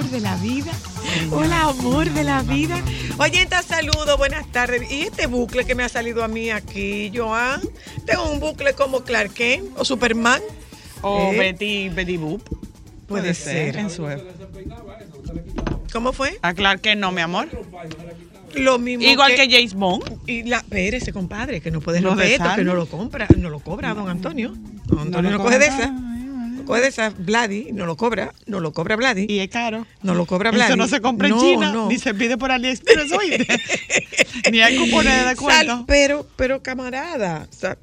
[0.00, 0.72] amor de la vida.
[1.30, 2.82] Hola, amor de la vida.
[3.18, 4.90] Oyenta, saludo, buenas tardes.
[4.90, 7.60] ¿Y este bucle que me ha salido a mí aquí, Joan?
[8.06, 10.40] Tengo un bucle como Clark Kent o Superman.
[11.02, 11.38] O ¿Eh?
[11.38, 12.42] Betty, Betty Boop.
[13.08, 13.76] Puede ser.
[13.76, 14.06] En su
[15.92, 16.38] ¿Cómo fue?
[16.40, 17.48] A Clark Kent no, mi amor.
[18.54, 20.18] Lo mismo Igual que, James Bond.
[20.26, 23.50] Y la, espérese, compadre, que no puede Lo romper esto, que no lo compra, no
[23.50, 24.54] lo cobra don Antonio.
[24.86, 26.09] Don Antonio no, lo coge de esa.
[26.64, 27.10] Coge de esa.
[27.10, 29.26] Vladi no lo cobra, no lo cobra Vladi.
[29.28, 29.86] Y es caro.
[30.02, 30.70] No lo cobra Vladi.
[30.70, 31.88] Eso no se compra en No, China, no.
[31.88, 33.46] ni se pide por AliExpress, oíste.
[34.52, 35.66] ni hay cupones de descuento.
[35.76, 37.76] Sal- pero, pero camarada, sa-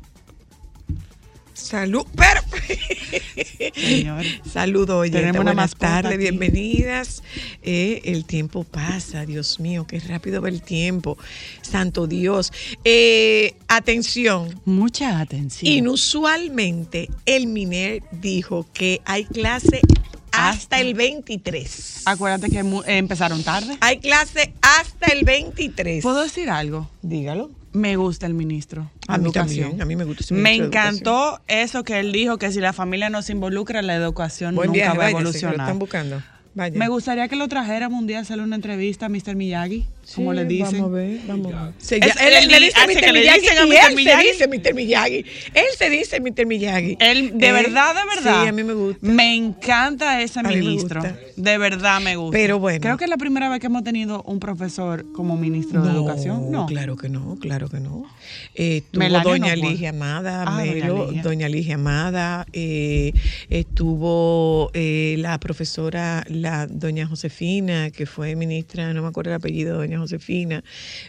[1.57, 2.41] salud, pero
[3.73, 4.23] Señor.
[4.51, 7.23] saludo, oye, Tenemos una buenas tardes, bienvenidas.
[7.61, 11.17] Eh, el tiempo pasa, Dios mío, qué rápido va el tiempo,
[11.61, 12.51] Santo Dios.
[12.83, 15.71] Eh, atención, Mucha atención.
[15.71, 19.81] inusualmente el MINER dijo que hay clase
[20.31, 22.03] hasta el 23.
[22.05, 23.77] Acuérdate que empezaron tarde.
[23.81, 26.03] Hay clase hasta el 23.
[26.03, 26.89] ¿Puedo decir algo?
[27.01, 27.49] Dígalo.
[27.77, 28.89] Me gusta el ministro.
[29.07, 29.59] A mí Educación.
[29.69, 32.73] también, a mí me gusta ese Me encantó eso que él dijo, que si la
[32.73, 35.59] familia no se involucra, la educación Buen nunca viaje, va a váyase, que lo evolucionar.
[35.59, 36.23] están buscando.
[36.55, 36.77] Vaya.
[36.77, 39.35] Me gustaría que lo trajéramos un día a hacerle una entrevista a Mr.
[39.35, 40.81] Miyagi, como Sí, le dicen.
[40.81, 41.73] Vamos a ver, vamos a ver.
[41.77, 42.99] Se él, él le di- dice Mr.
[43.01, 43.87] que le Miyagi y Mr.
[43.89, 44.25] él Miyagi.
[44.27, 44.73] se dice Mr.
[44.75, 45.25] Miyagi.
[45.53, 46.45] Él se dice Mr.
[46.45, 46.97] Miyagi.
[46.99, 48.41] Él, de Eh, verdad, de verdad.
[48.43, 48.99] Sí, a mí me gusta.
[49.05, 51.01] Me encanta ese ministro.
[51.35, 52.37] De verdad me gusta.
[52.37, 52.79] Pero bueno.
[52.81, 56.51] Creo que es la primera vez que hemos tenido un profesor como ministro de educación.
[56.51, 56.65] No.
[56.67, 58.05] claro que no, claro que no.
[58.55, 59.69] Eh, estuvo Melania doña no.
[59.69, 61.21] Ligia Amada, Ah, doña Melo, Ligia.
[61.23, 63.13] doña Ligia Amada, eh,
[63.49, 69.73] estuvo eh, la profesora, la doña Josefina, que fue ministra, no me acuerdo el apellido
[69.73, 70.63] de Josefina,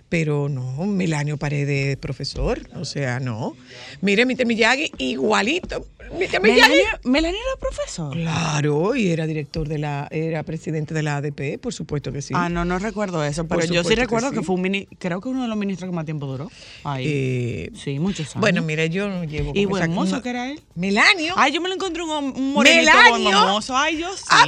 [0.08, 3.56] pero no, Melanio Paredes, profesor, o sea, no.
[4.00, 4.46] Mire, Mr.
[4.46, 5.86] Miyagi, igualito.
[6.12, 6.40] Mr.
[6.40, 6.60] Miyagi.
[6.60, 8.14] Melania, Melania era profesor.
[8.14, 12.32] Claro, y era director de la, era presidente de la ADP, por supuesto que sí.
[12.36, 15.20] Ah, no, no recuerdo eso, pero yo sí que recuerdo que, fue un mini, creo
[15.20, 16.50] que uno de los ministros que más tiempo duró.
[16.84, 17.04] Ahí.
[17.06, 18.40] Eh, sí, muchos años.
[18.40, 20.60] bueno, mira, yo no llevo y buen mozo que era él.
[20.74, 21.34] Melanio.
[21.36, 23.60] Ay, yo me lo encontré un, un morenito Melanio.
[23.70, 24.24] Ay, yo sí.
[24.30, 24.46] Ah,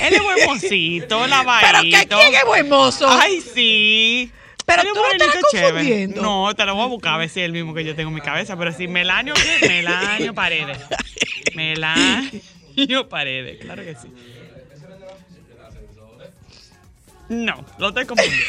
[0.00, 1.66] Él es buen mocito, lavadito.
[1.70, 3.06] Pero que quién es buen mozo.
[3.08, 4.30] Ay, sí.
[4.64, 5.72] Pero tú morenito chévere.
[5.72, 6.22] confundiendo.
[6.22, 8.08] No, te lo voy a buscar a ver si es el mismo que yo tengo
[8.08, 8.56] en mi cabeza.
[8.56, 9.68] Pero sí, Melanio, ¿qué?
[9.68, 10.78] Melanio Paredes.
[11.54, 14.08] Melanio Paredes, claro que sí.
[17.28, 18.46] No, lo estoy confundiendo.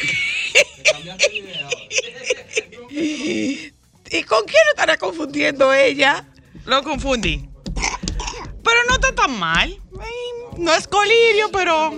[4.10, 6.24] ¿Y con quién lo estará confundiendo ella?
[6.64, 7.48] Lo confundí.
[7.74, 9.78] Pero no está tan mal.
[10.00, 10.12] Ay,
[10.58, 11.94] No es colirio, pero.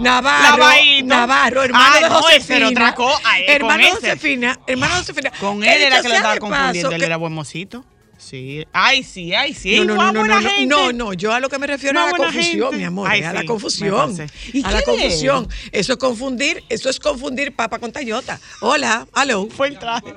[0.00, 0.66] Navarro.
[1.04, 2.68] Navarro, hermano de no, Josefina.
[2.68, 3.20] otra cosa.
[3.24, 3.94] Ay, con hermano de ese.
[4.00, 5.32] Josefina, hermano Josefina.
[5.40, 6.90] Con él era que lo estaba confundiendo.
[6.92, 7.84] Él era buen mocito.
[8.18, 8.64] Sí.
[8.72, 9.80] Ay, sí, ay, sí.
[9.80, 10.66] No, no, no, no, no, gente.
[10.66, 12.76] no, no, yo a lo que me refiero Una a la confusión, gente.
[12.76, 14.16] mi amor, Ay, es a la sí, confusión.
[14.16, 14.50] me pasé.
[14.52, 14.84] ¿Y A la es?
[14.84, 15.48] confusión.
[15.72, 18.38] Eso es confundir, eso es confundir papa con tayota.
[18.60, 19.48] Hola, hello.
[19.50, 20.06] Fue el traje.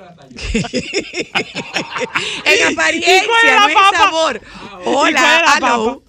[2.44, 4.40] en apariencia, ¿Y cuál era no en sabor.
[4.40, 6.02] ¿Y cuál Hola, hello.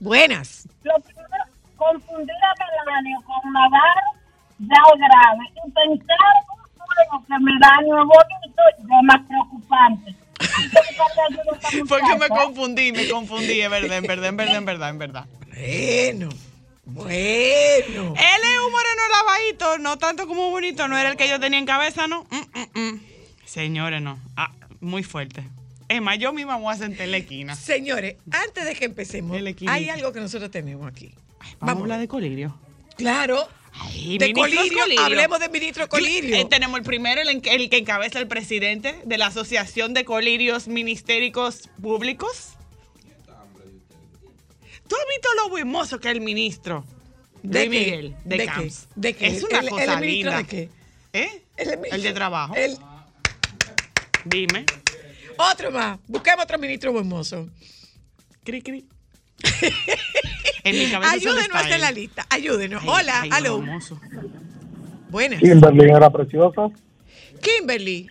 [0.00, 0.68] Buenas.
[0.84, 1.44] Lo primero,
[1.76, 2.54] confundir a
[2.84, 4.18] Melanio con Navarro
[4.58, 5.44] ya es grave.
[5.66, 6.18] Y pensar
[6.52, 10.14] un juego que Melanio es bonito ya es más preocupante.
[10.40, 14.06] Hay que buscarle ayuda a esta Fue que me confundí, me confundí, es verdad, en
[14.06, 15.26] verdad, en verdad, en verdad, en verdad.
[15.48, 16.28] Bueno,
[16.84, 18.14] bueno.
[18.16, 21.58] Él es un moreno lavadito, no tanto como bonito, no era el que yo tenía
[21.58, 22.24] en cabeza, ¿no?
[22.30, 23.00] Mm, mm, mm.
[23.44, 24.18] Señores, no.
[24.36, 25.44] Ah, muy fuerte.
[26.02, 27.54] Más, yo misma voy a sentar en la esquina.
[27.56, 31.12] Señores, antes de que empecemos, El hay algo que nosotros tenemos aquí.
[31.60, 32.58] Vamos, a hablar de colirio.
[32.96, 33.48] Claro.
[33.80, 35.00] Ay, de Colirio, Colirio.
[35.04, 36.34] hablemos de ministro Colirio.
[36.36, 40.66] Eh, tenemos el primero, el, el que encabeza el presidente de la Asociación de Colirios
[40.68, 42.54] Ministéricos Públicos.
[44.88, 46.84] ¿Tú has visto lo buen mozo que es el ministro?
[47.42, 47.68] ¿De qué?
[47.68, 48.46] Miguel, de, ¿De qué?
[48.46, 48.88] Camps.
[48.96, 49.26] ¿De qué?
[49.28, 50.36] Es una ¿El- cosa el ministro linda.
[50.38, 50.68] de qué?
[51.12, 51.42] ¿Eh?
[51.56, 52.54] El ministro- de trabajo.
[52.56, 52.76] el-
[54.24, 54.64] Dime.
[55.38, 55.98] Otro más.
[56.06, 57.48] Busquemos otro ministro buen mozo.
[58.44, 58.86] Cri, cri.
[60.64, 62.26] en mi cabeza solo Ayúdenos a hacer la lista.
[62.30, 62.82] Ayúdenos.
[62.82, 64.00] Ay, Hola, ay, hermoso.
[65.10, 65.40] Buenas.
[65.40, 66.68] Kimberly era preciosa.
[67.40, 68.06] Kimberly.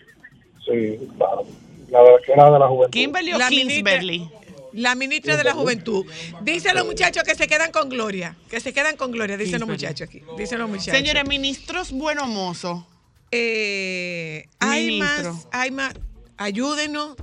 [0.65, 1.45] Sí, claro.
[1.89, 2.91] La que era de la juventud.
[2.91, 4.29] Kimberly o La ministra- Kingsberly.
[4.73, 6.05] La ministra de la Juventud.
[6.41, 8.35] Dicen los muchachos que se quedan con gloria.
[8.47, 10.21] Que se quedan con gloria, dicen los muchachos aquí.
[10.37, 10.93] Dicen los muchachos.
[10.93, 12.85] Señores, ministros bueno mozo.
[13.31, 15.33] Eh, hay Ministro.
[15.33, 15.93] más, hay más.
[16.37, 17.15] Ayúdenos.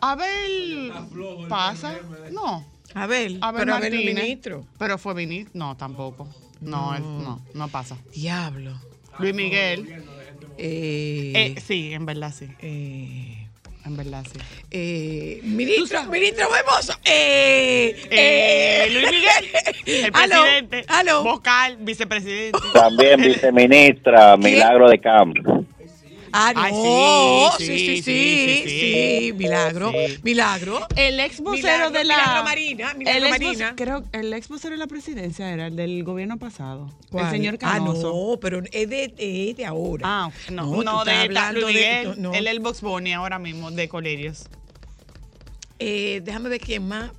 [0.00, 0.92] Abel
[1.48, 1.94] pasa.
[2.30, 2.64] No.
[2.94, 3.38] Abel.
[3.40, 4.64] Abel pero Abel ministro.
[4.78, 5.52] Pero fue ministro.
[5.54, 6.28] No, tampoco.
[6.60, 7.96] No, él- no, no pasa.
[8.14, 8.72] Diablo.
[9.18, 10.04] Luis Miguel.
[10.56, 12.48] Eh, Eh, sí, en verdad sí.
[12.60, 13.34] eh,
[13.84, 14.38] En verdad, sí.
[14.70, 16.92] Eh, ministro, ministro Huemoso.
[17.04, 21.22] Eh, Eh, eh, Luis Miguel, el Aló, presidente, aló.
[21.24, 22.58] vocal, vicepresidente.
[22.74, 25.64] También viceministra Milagro de Campo.
[26.32, 27.52] Ah, Ay, no.
[27.58, 29.32] sí, Sí, sí, sí, sí, sí, sí, sí, sí.
[29.34, 30.18] Milagro, Sí.
[30.22, 30.86] milagro.
[30.96, 32.16] El ex vocero Milagro- de la.
[32.16, 33.74] Milagro Marina, Milagro el ex Marina.
[33.76, 36.90] creo el ex vocero de la presidencia era el del gobierno pasado.
[37.10, 37.26] ¿Cuál?
[37.26, 38.12] El señor Ah, Canoso.
[38.32, 40.02] no, pero es de, es de ahora.
[40.06, 42.32] Ah, no, No, de hablando de- no.
[42.34, 44.44] Él es el Box Bunny ahora mismo, de Colerios.
[45.78, 47.10] Eh, déjame ver quién más.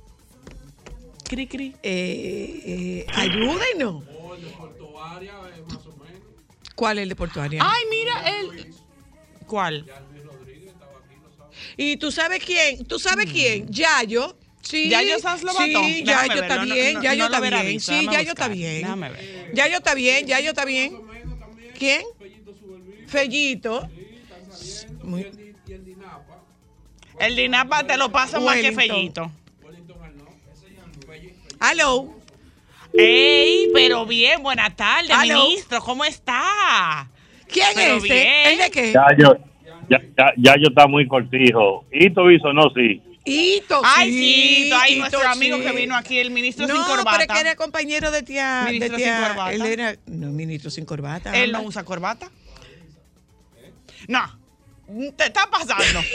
[1.24, 1.74] Cri, cri.
[1.82, 4.02] Eh, eh, ayúdenos.
[6.74, 7.62] ¿Cuál es el de Portuaria?
[7.64, 8.74] Ay, mira, él.
[9.50, 9.84] ¿Cuál?
[11.76, 14.36] Y tú sabes quién, tú sabes quién, Yayo.
[14.62, 14.90] Sí, Mm.
[14.90, 15.64] ¿Yayo Sanz Lobato?
[15.64, 15.72] Sí,
[16.04, 17.66] Déjame Yayo verlo, está bien, no- Yayo no lo está bien.
[17.66, 19.00] visto, Sí, Yayo está bien.
[19.00, 19.50] ver.
[19.54, 21.00] Yayo está bien, Yayo está bien.
[21.76, 22.02] ¿Quién?
[23.08, 23.88] Fellito.
[25.02, 25.26] Muy-
[27.18, 28.70] El Dinapa te lo paso más que.
[28.72, 29.32] Fellito.
[31.60, 32.14] Hello.
[32.92, 35.46] Ey, pero bien, buena tarde, Aló.
[35.46, 37.08] ministro, ¿cómo está?
[37.52, 38.46] ¿Quién Pero es bien.
[38.46, 38.92] ¿El de qué?
[38.92, 39.34] Ya yo,
[39.88, 41.84] ya, ya, ya yo está muy cortijo.
[41.92, 43.02] Hito hizo, no, sí.
[43.24, 45.62] Hito, Ay, sí, ay, Hito, nuestro amigo sí.
[45.62, 47.10] que vino aquí, el ministro no, sin corbata.
[47.18, 48.62] pero es que era compañero de tía.
[48.66, 49.52] Ministro de sin corbata.
[49.52, 49.96] Él era.
[50.06, 51.36] No, ministro sin corbata.
[51.36, 52.30] Él no usa corbata.
[54.08, 54.22] No,
[55.16, 56.00] te está pasando.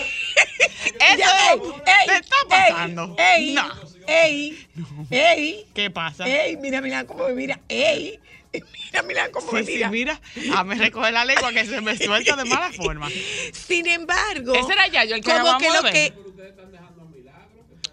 [0.85, 3.15] Eso Ya, ey, ey, te está ey, pasando.
[3.17, 3.63] Ey, No.
[4.07, 4.67] ey,
[5.09, 6.27] ey, ¿Qué pasa?
[6.27, 8.19] ey, mira, mira cómo me mira, ey,
[8.91, 9.89] mira, mira cómo me Sí, sí, mira.
[9.89, 10.21] mira,
[10.55, 13.09] a me recoger la lengua que se me suelta de mala forma.
[13.53, 16.13] Sin embargo, Ese era Yayo, el que como que lo que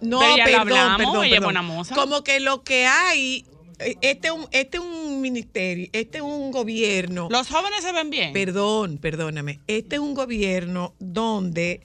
[0.00, 1.44] no, Pero perdón, hablamos, perdón, ella es perdón.
[1.44, 1.94] buena moza.
[1.94, 3.46] Como que lo que hay,
[3.78, 7.28] eh, este es un, este es un ministerio, este es un gobierno.
[7.30, 8.32] Los jóvenes se ven bien.
[8.32, 9.60] Perdón, perdóname.
[9.68, 11.82] Este es un gobierno donde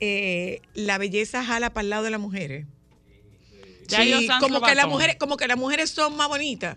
[0.00, 2.66] eh, la belleza jala para el lado de las mujeres.
[3.96, 6.76] Han como que las mujeres, como que las mujeres son más bonitas.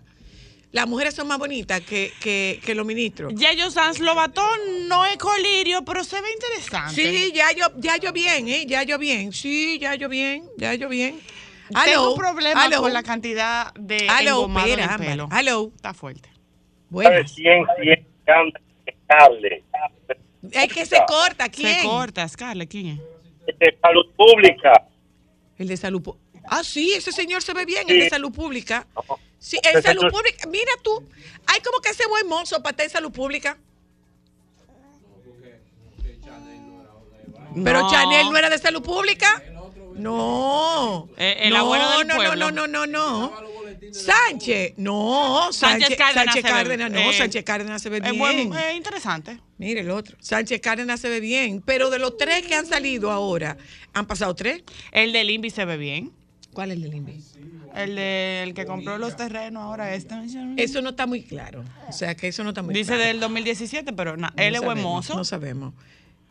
[0.74, 3.32] Las mujeres son más bonitas que, que, que los ministros.
[3.36, 6.94] Yayo Sanz Lobatón no es colirio, pero se ve interesante.
[6.96, 8.66] Sí, ya yo, ya yo bien, ¿eh?
[8.66, 9.32] Ya yo bien.
[9.32, 11.20] Sí, ya yo bien, ya yo bien.
[11.68, 15.28] Tengo Aló, problemas aló, con la cantidad de Aló, engomado en espera, el pelo.
[15.30, 15.70] Aló.
[15.76, 16.28] Está fuerte.
[17.36, 17.64] Quién
[18.24, 18.60] canta
[19.06, 19.62] cable?
[20.50, 21.82] Es que se corta, ¿quién?
[21.82, 22.98] Se corta, Scarlett, ¿quién es?
[23.58, 24.88] De salud pública.
[25.56, 26.23] El de salud pública.
[26.46, 28.10] Ah, sí, ese señor se ve bien, el de Sí.
[28.10, 28.86] salud pública.
[28.94, 29.18] No.
[29.38, 30.46] Sí, en salud señor- pública.
[30.48, 31.02] Mira tú,
[31.46, 33.56] hay como que ese buen mozo para estar en salud pública.
[37.62, 37.90] Pero No.
[37.90, 39.42] Chanel no era de salud pública.
[39.94, 41.08] No.
[41.16, 42.50] Eh, el no, abuelo del no, pueblo.
[42.50, 43.54] no, no, no, no.
[43.92, 47.98] Sánchez, no, Sánchez Sánchez, Cárdenas Sánchez se ve- Cárdenas, no, eh, Sánchez Cárdenas se ve
[48.02, 48.52] Es bien.
[48.52, 49.38] es interesante.
[49.58, 53.12] Mire el otro, Sánchez Cárdenas se ve bien, pero de los tres que han salido
[53.12, 53.56] ahora,
[53.92, 54.62] han pasado tres.
[54.90, 56.12] El del INVI se ve bien.
[56.54, 57.22] ¿Cuál es el del INVI?
[57.74, 60.14] El del que compró los terrenos ahora este.
[60.56, 61.64] Eso no está muy claro.
[61.88, 63.02] O sea, que eso no está muy Dice claro.
[63.04, 65.16] del 2017, pero na- No él es buen mozo.
[65.16, 65.74] No sabemos.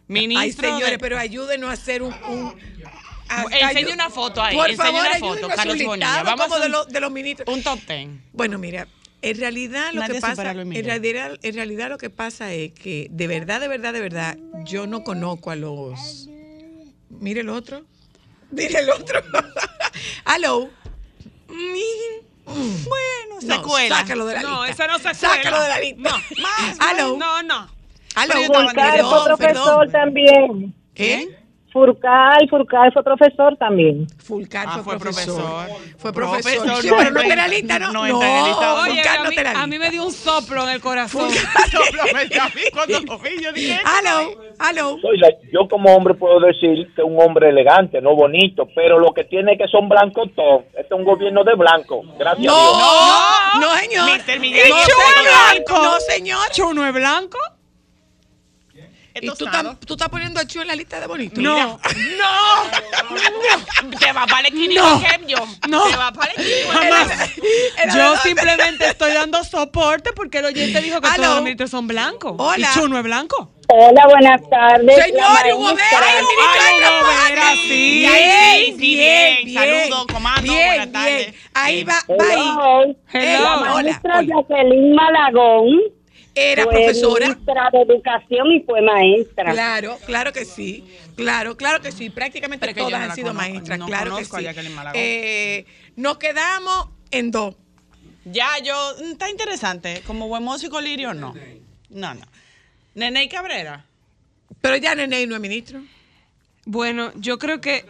[0.07, 0.41] Ministro.
[0.67, 2.13] Ay, señores, de- pero ayúdenos a hacer un.
[2.29, 2.53] un
[3.51, 6.23] Enseñe una foto ahí, Por enseñe favor, una foto, Carlos Bonilla.
[6.23, 7.55] Vamos como hacer de, un- los, de los ministros.
[7.55, 8.21] Un top ten.
[8.31, 8.87] Bueno, mira,
[9.21, 13.07] en realidad lo Nadie que pasa, en realidad, en realidad lo que pasa es que
[13.11, 16.29] de verdad, de verdad, de verdad, yo no conozco a los.
[17.09, 17.85] Mire el otro.
[18.55, 19.21] Mire el otro.
[20.25, 20.69] Hello.
[22.45, 23.97] Bueno, No, secuela.
[23.99, 24.83] sácalo de la no, lista.
[24.83, 26.09] esa no se Sácalo de la lista.
[26.09, 26.77] No, más.
[26.79, 27.17] Aló.
[27.17, 27.69] No, no.
[28.15, 29.91] Furcal nervioso, fue profesor perdón.
[29.91, 30.75] también.
[30.93, 31.42] ¿Qué?
[31.73, 34.05] Furcal, Furcal fue profesor también.
[34.23, 35.41] Fulcar Ah, fue, fue profesor.
[35.41, 35.97] profesor.
[35.97, 36.53] Fue profesor.
[36.63, 37.91] Profesor, Sí, no pero no en- lista, ¿no?
[37.91, 37.99] no.
[38.05, 40.81] Fulcar Oye, a no mí, te la a mí me dio un soplo en el
[40.81, 41.29] corazón.
[41.71, 42.99] Soplame a mí cuando
[43.41, 44.31] yo dije, Hello.
[44.69, 44.97] Hello.
[45.01, 48.99] Soy la- yo como hombre puedo decir que es un hombre elegante, no bonito, pero
[48.99, 50.65] lo que tiene es que son blancos todos.
[50.77, 52.03] Este es un gobierno de blanco.
[52.19, 52.53] Gracias a Dios.
[52.55, 54.09] No, no, señor.
[54.09, 54.39] Mr.
[54.39, 54.99] Miguel, no, ¿y señor.
[55.15, 55.23] Chu
[55.73, 55.83] blanco?
[55.83, 56.49] No, señor.
[56.51, 57.39] ¿Chuno es blanco?
[59.15, 61.37] ¿Y tú estás, tú estás poniendo a Chu en la lista de bonitos?
[61.37, 61.79] No.
[61.79, 61.79] no,
[63.99, 65.01] te va para el esquina No.
[65.27, 65.37] yo.
[65.69, 65.83] No.
[65.89, 66.73] Te va para el esquina.
[66.73, 67.95] Jamás.
[67.95, 72.33] Yo simplemente estoy dando soporte porque el oyente dijo que todos los ministros son blancos.
[72.37, 72.69] Hola.
[72.69, 73.51] ¿Y Chuno es blanco?
[73.69, 75.03] Hola, buenas tardes.
[75.05, 75.73] Señor, La Hugo.
[75.75, 77.99] Vera, sí.
[77.99, 79.87] Bien, Ay, sí, sí, bien, bien.
[79.89, 81.33] Saludos, comando, Bien, buenas tardes.
[81.53, 81.87] Ahí Bien.
[81.87, 82.39] va, va ahí.
[82.39, 82.95] Hello.
[83.13, 83.43] Hello.
[83.43, 84.27] La Hola, maestra hola.
[84.47, 85.67] Jacqueline Malagón
[86.35, 87.27] Era fue profesora.
[87.27, 89.51] ministra de Educación y fue maestra.
[89.51, 90.83] Claro, claro que sí.
[91.15, 92.09] Claro, claro que sí.
[92.09, 93.79] Prácticamente Pero todas no han sido conozco, maestras.
[93.79, 94.47] no claro que sí.
[94.95, 97.55] Eh, nos quedamos en dos.
[98.25, 100.01] Ya, yo, mm, está interesante.
[100.07, 101.33] Como buen músico lirio, no.
[101.89, 102.25] No, no.
[102.95, 103.85] Nene Cabrera.
[104.61, 105.81] Pero ya Nene no es ministro.
[106.65, 107.85] Bueno, yo creo que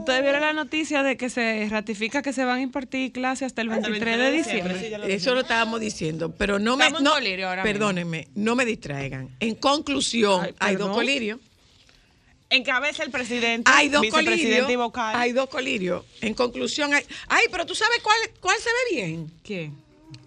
[0.00, 3.62] ustedes vieron la noticia de que se ratifica que se van a impartir clases hasta
[3.62, 5.14] el Hasta el 23 de diciembre.
[5.14, 6.90] Eso lo estábamos diciendo, pero no me.
[6.90, 7.14] No,
[7.62, 9.30] perdónenme, no me distraigan.
[9.40, 11.38] En conclusión, Ay, hay dos colirios.
[12.52, 14.68] Encabeza el presidente, Hay dos colirios.
[14.68, 15.14] y vocal.
[15.14, 16.04] Hay dos colirios.
[16.20, 17.04] En conclusión, hay.
[17.28, 19.30] Ay, pero tú sabes cuál, cuál se ve bien.
[19.44, 19.70] ¿Qué?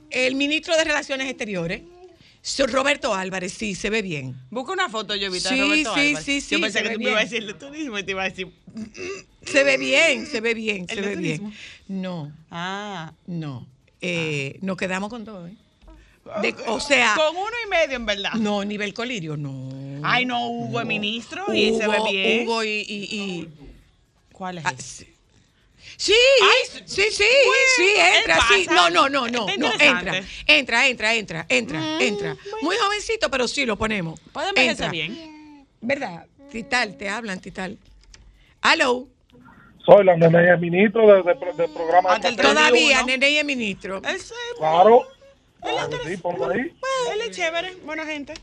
[0.09, 1.81] El ministro de Relaciones Exteriores,
[2.67, 4.35] Roberto Álvarez, sí, se ve bien.
[4.49, 6.25] Busca una foto, yo Sí, Roberto sí, Álvarez.
[6.25, 8.23] sí, sí, Yo pensé que tú me ibas a decir de turismo y te iba
[8.23, 8.49] a decir...
[9.45, 11.53] Se ve bien, se ve bien, se ¿El ve bien.
[11.87, 13.13] No, Ah.
[13.27, 13.65] no.
[14.01, 15.49] Eh, Nos quedamos con dos.
[15.49, 15.55] ¿eh?
[16.41, 18.33] De- o sea, Con uno y medio, en verdad.
[18.33, 19.69] no, nivel colirio, no.
[20.03, 22.47] Ay, no, Hugo es ministro y se ve bien.
[22.47, 23.49] Hugo y, y- y-
[24.31, 24.73] ¿Cuál es ah?
[25.97, 26.13] Sí.
[26.13, 28.67] Sí, Ay, sí, sí, bueno, sí, entra, ¿qué sí.
[28.69, 32.37] No, no, no, no, no, entra, entra, entra, entra, entra, entra.
[32.61, 34.19] Muy jovencito, pero sí lo ponemos.
[34.31, 34.91] Puede envejecer Entra.
[34.91, 35.67] bien.
[35.81, 36.25] ¿Verdad?
[36.51, 37.77] Tital, te hablan, Tital.
[38.61, 39.07] Aló,
[39.85, 42.51] Soy la nene ministro de, de, de programa de el papel.
[42.53, 43.07] todavía, uno.
[43.07, 44.01] Nene es ministro.
[44.07, 45.07] Ese Claro.
[45.61, 46.59] Claro que sí, ponlo ahí.
[47.11, 48.33] Él es chévere, buena gente.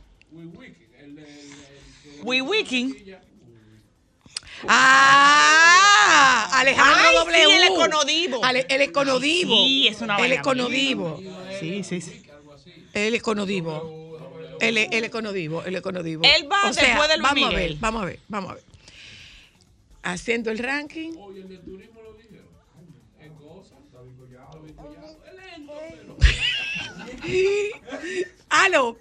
[2.23, 3.15] WeWiki.
[4.69, 7.45] Ah, Alejandro Ay, W.
[7.47, 8.45] sí, el Econodivo.
[8.45, 9.55] Ale- el Econodivo.
[9.55, 11.21] Sí, es una El vaina Econodivo.
[11.59, 12.23] Sí, sí, sí.
[12.93, 13.99] El Econodivo.
[14.61, 16.23] El, el Econodivo, el Econodivo.
[16.25, 17.71] Él va O sea, después de Luis vamos a Miguel.
[17.71, 18.65] ver, vamos a ver, vamos a ver.
[20.03, 21.13] Haciendo el ranking.
[28.49, 28.97] Aló.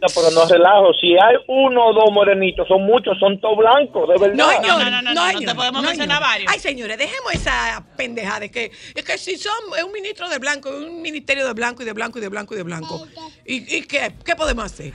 [0.00, 0.92] No, pero no relajo.
[0.94, 4.34] Si hay uno o dos morenitos, son muchos, son todos blancos, de verdad.
[4.34, 4.78] No, señor.
[4.78, 6.50] no, no, no, no, no te podemos mencionar varios.
[6.50, 10.38] Ay, señores, dejemos esa pendejada de que es que si son es un ministro de
[10.38, 13.06] blanco, un ministerio de blanco y de blanco y de blanco y de blanco.
[13.44, 14.94] ¿Y, y qué, qué podemos hacer?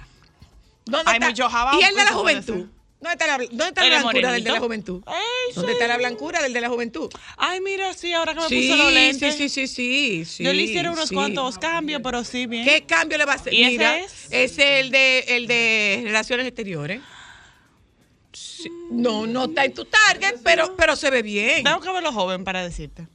[0.86, 2.66] ¿Dónde Hay mucho jabao, ¿Y el de la juventud?
[3.06, 5.04] ¿Dónde está la, dónde está ¿El la de blancura del de la juventud?
[5.54, 5.74] ¿Dónde sí.
[5.74, 7.12] está la blancura del de la juventud?
[7.38, 9.36] Ay, mira, sí, ahora que me Sí, puse los sí, lentes.
[9.36, 10.44] sí, sí, sí, sí.
[10.44, 12.66] Yo le hicieron unos cuantos cambios, pero sí, bien.
[12.66, 13.54] ¿Qué cambio le va a hacer?
[13.54, 14.26] ¿Y ese Mira, es?
[14.32, 17.02] ese es el de, el de Relaciones Exteriores.
[18.90, 21.64] No, no está en tu target, pero, pero se ve bien.
[21.64, 23.08] Tengo que verlo joven para decirte.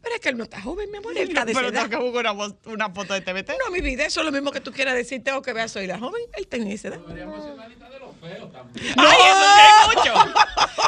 [0.00, 1.96] Pero es que él no está joven, mi amor, él está de Pero tengo que
[1.96, 2.32] buscar
[2.66, 3.54] una, foto de TVT.
[3.58, 5.88] No, mi vida, eso es lo mismo que tú quieras decir, tengo que ver, soy
[5.88, 7.00] la joven, él tiene esa edad.
[8.22, 10.12] Ay, eso sí hay mucho.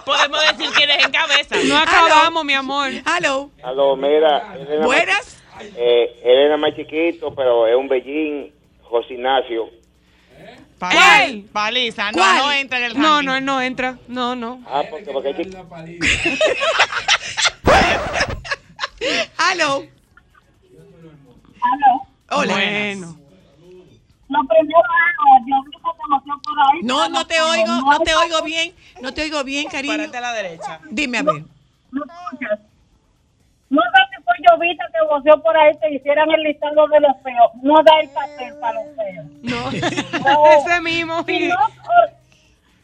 [0.04, 1.56] Podemos decir quién es en cabeza.
[1.66, 2.90] No acabamos, mi amor.
[3.04, 4.54] Aló, Aló, mira.
[4.56, 5.37] él era buenas.
[5.54, 9.70] Más, eh, él era más chiquito, pero es un bellín, José Ignacio.
[10.78, 11.44] ¿Cuál?
[11.52, 12.37] Paliza, no, ¿Cuál?
[12.37, 13.02] no entra en el ranking.
[13.08, 13.99] No, no, él no entra.
[14.06, 14.62] No, no.
[14.66, 15.58] Ah, porque, porque es chiquito.
[19.38, 19.85] Aló,
[21.61, 22.06] Aló.
[22.30, 22.52] hola.
[22.54, 23.18] Bueno.
[24.28, 26.80] Lo primero es, yo vi que se metió por ahí.
[26.82, 29.97] No, no te oigo, no te oigo bien, no te oigo bien, cariño.
[29.97, 30.80] Párate a la derecha.
[30.90, 31.42] Dime a ver.
[31.90, 32.58] ¿No escuchas?
[33.70, 37.12] No sé si fue Llovita que voció por ahí que hicieran el listado de los
[37.23, 37.50] feos.
[37.62, 39.26] No da el papel para los feos.
[39.42, 39.70] No.
[40.20, 40.47] No.
[40.52, 41.23] Ese mismo.
[41.25, 42.11] Si, no, or-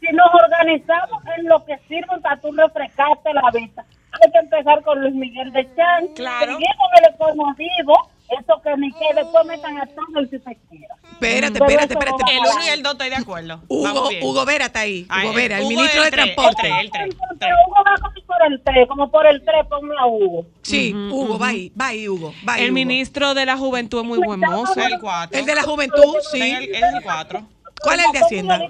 [0.00, 4.82] si nos organizamos en lo que sirve para tú refrescarte la vista, hay que empezar
[4.82, 6.08] con Luis Miguel de Chan.
[6.14, 6.52] Claro.
[6.52, 10.56] Seguir con el econodivo, eso que ni que después metan a todo el si se
[10.68, 10.94] quiera.
[11.12, 12.22] Espérate, espérate, espérate.
[12.32, 13.60] El 1 y el 2 estoy de acuerdo.
[13.68, 14.08] Hugo.
[14.22, 15.06] Hugo Vera está ahí.
[15.22, 16.80] Hugo Vera, el Hugo ministro de Transporte.
[16.80, 17.28] el tres, el tres.
[17.38, 20.46] Pero Hugo va como por el 3, como por el 3, ponme a Hugo.
[20.62, 22.34] Sí, Hugo, va ahí, va ahí, Hugo.
[22.46, 22.74] Va ahí, El Hugo.
[22.74, 24.74] ministro de la juventud es muy buen mozo.
[24.80, 25.38] El 4.
[25.38, 26.40] El de la juventud, sí.
[26.40, 27.48] el, es el 4.
[27.82, 28.60] ¿Cuál es el de Hacienda?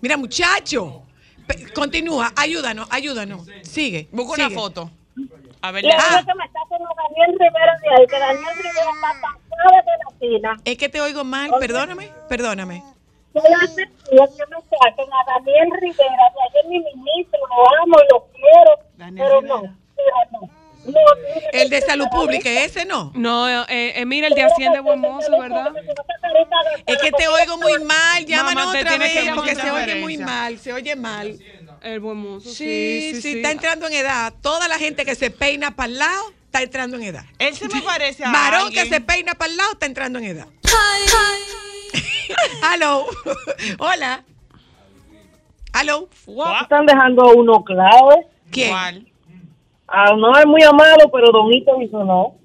[0.00, 1.02] Mira, muchacho.
[1.74, 3.46] Continúa, ayúdanos, ayúdanos.
[3.62, 4.08] Sigue.
[4.12, 4.90] Busca una foto.
[5.62, 6.22] A ver, Le Ah.
[6.26, 10.56] que me está haciendo Daniel Rivera de ahí, que Daniel Rivera está pasado de latina.
[10.64, 12.82] Es que te oigo mal, perdóname, perdóname.
[13.32, 18.12] Que hace que me saquen a Daniel Rivera, de ayer mi ministro, lo amo y
[18.12, 19.74] lo quiero, Daniel pero no, Rivera.
[19.96, 20.60] pero no.
[20.82, 20.92] No,
[21.52, 23.12] que El de salud pública, ese no.
[23.14, 25.72] No, eh, eh, mira, el de Hacienda es buen mozo, ¿verdad?
[26.86, 30.58] Es que te oigo muy mal, llámanos Mamá, otra vez porque se oye muy mal,
[30.58, 31.38] se oye mal.
[31.82, 32.50] El buen mozo.
[32.50, 34.34] Sí, sí, está entrando en edad.
[34.42, 37.24] Toda la gente que se peina para el lado está entrando en edad.
[37.38, 38.84] Él se me parece a Varón alguien.
[38.84, 40.46] que se peina para el lado está entrando en edad.
[42.62, 43.06] Aló.
[43.78, 44.24] Hola.
[45.72, 46.08] Aló.
[46.60, 48.26] Están dejando a uno clave.
[48.50, 48.70] ¿Quién?
[48.70, 49.06] ¿Cuál?
[49.88, 52.36] Ah, no es muy amado, pero Donito hizo no.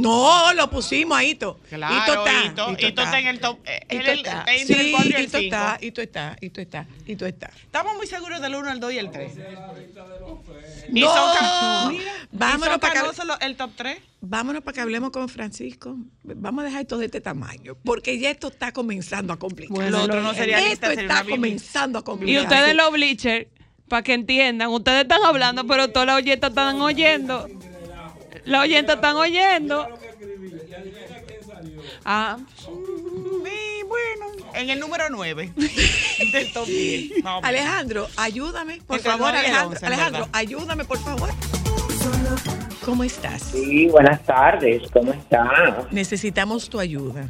[0.00, 1.58] No, lo pusimos ahí, Ito.
[1.68, 2.72] Claro, Ito está.
[2.88, 3.58] Hito está en el top.
[3.66, 4.44] eh, Ito el- está.
[4.44, 5.44] el Sí, 4 y el Ito 5.
[5.56, 7.50] está, Ito está, Ito está, Ito está.
[7.64, 9.32] Estamos muy seguros del 1, el 2 y el 3.
[10.90, 13.98] Y No, son ca- mira, vámonos y son para los- el top 3.
[14.20, 15.96] Vámonos para que hablemos con Francisco.
[16.22, 19.74] Vamos a dejar esto de este tamaño, porque ya esto está comenzando a complicar.
[19.76, 22.42] Bueno, Lo otro no sería esto lista, sería está comenzando a Y complicar.
[22.44, 23.46] ustedes los bleachers,
[23.88, 27.48] para que entiendan, ustedes están hablando, pero todas las oyentas están oyendo.
[28.48, 29.86] Las oyentas están oyendo.
[32.04, 35.52] Ah, Y bueno, en el número 9
[36.32, 37.22] del top 10.
[37.22, 37.44] más o menos.
[37.44, 39.78] Alejandro, ayúdame, por Entre favor, Alejandro.
[39.86, 40.28] Alejandro, verdad.
[40.32, 41.30] ayúdame, por favor.
[42.84, 43.42] ¿Cómo estás?
[43.42, 45.86] Sí, buenas tardes, ¿cómo está?
[45.90, 47.28] Necesitamos tu ayuda.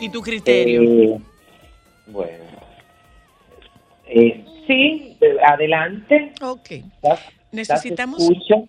[0.00, 0.82] Y tu criterio.
[0.82, 1.20] Eh,
[2.08, 2.44] bueno.
[4.06, 6.32] Eh, sí, eh, adelante.
[6.42, 6.70] Ok.
[7.54, 8.28] Necesitamos,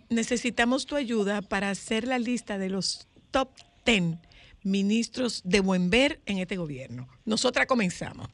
[0.10, 3.50] necesitamos tu ayuda para hacer la lista de los top
[3.86, 4.18] 10
[4.63, 7.08] ministros de buen ver en este gobierno.
[7.25, 8.27] Nosotras comenzamos.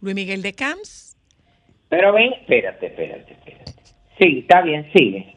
[0.00, 1.16] Luis Miguel de Camps,
[1.88, 3.72] Pero ven, espérate, espérate, espérate.
[4.18, 5.34] Sí, está bien, sigue.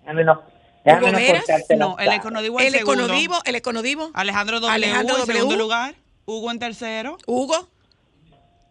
[0.00, 0.42] Déjame no,
[0.84, 3.04] déjame Hugo no No, el econodivo en el segundo.
[3.04, 4.72] Econodivo, el Econodivo, Alejandro W.
[4.72, 5.38] Alejandro en W.
[5.38, 5.94] segundo lugar.
[6.26, 7.18] Hugo en tercero.
[7.26, 7.68] Hugo.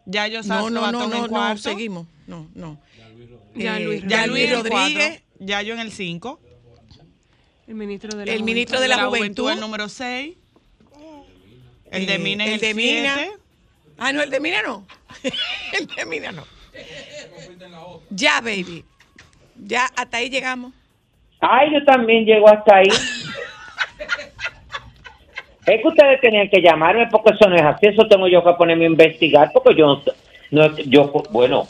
[0.06, 1.62] No, Santos no, no, no, en no, cuarto.
[1.64, 2.08] seguimos.
[2.28, 2.78] No, no.
[3.56, 5.46] Ya Eh, Luis ya Ya Luis Luis en el Rodríguez, cuatro.
[5.46, 6.40] Yayo en el 5.
[7.68, 8.46] el ministro de la El Juventud.
[8.46, 9.52] ministro de la Juventud.
[9.52, 10.38] el número 6.
[11.92, 13.16] El de Eh, Mina el el de Mina.
[13.16, 13.32] 7.
[13.98, 14.86] Ah, no, el de Mina no.
[15.74, 16.44] el de Mina no.
[18.10, 18.84] Ya, baby.
[19.58, 20.74] Ya, hasta ahí llegamos.
[21.40, 22.88] Ay, yo también llego hasta ahí.
[25.68, 27.88] es que ustedes tenían que llamarme porque eso no es así.
[27.88, 30.02] Eso tengo yo que ponerme a investigar porque yo
[30.52, 31.68] no- yo, bueno,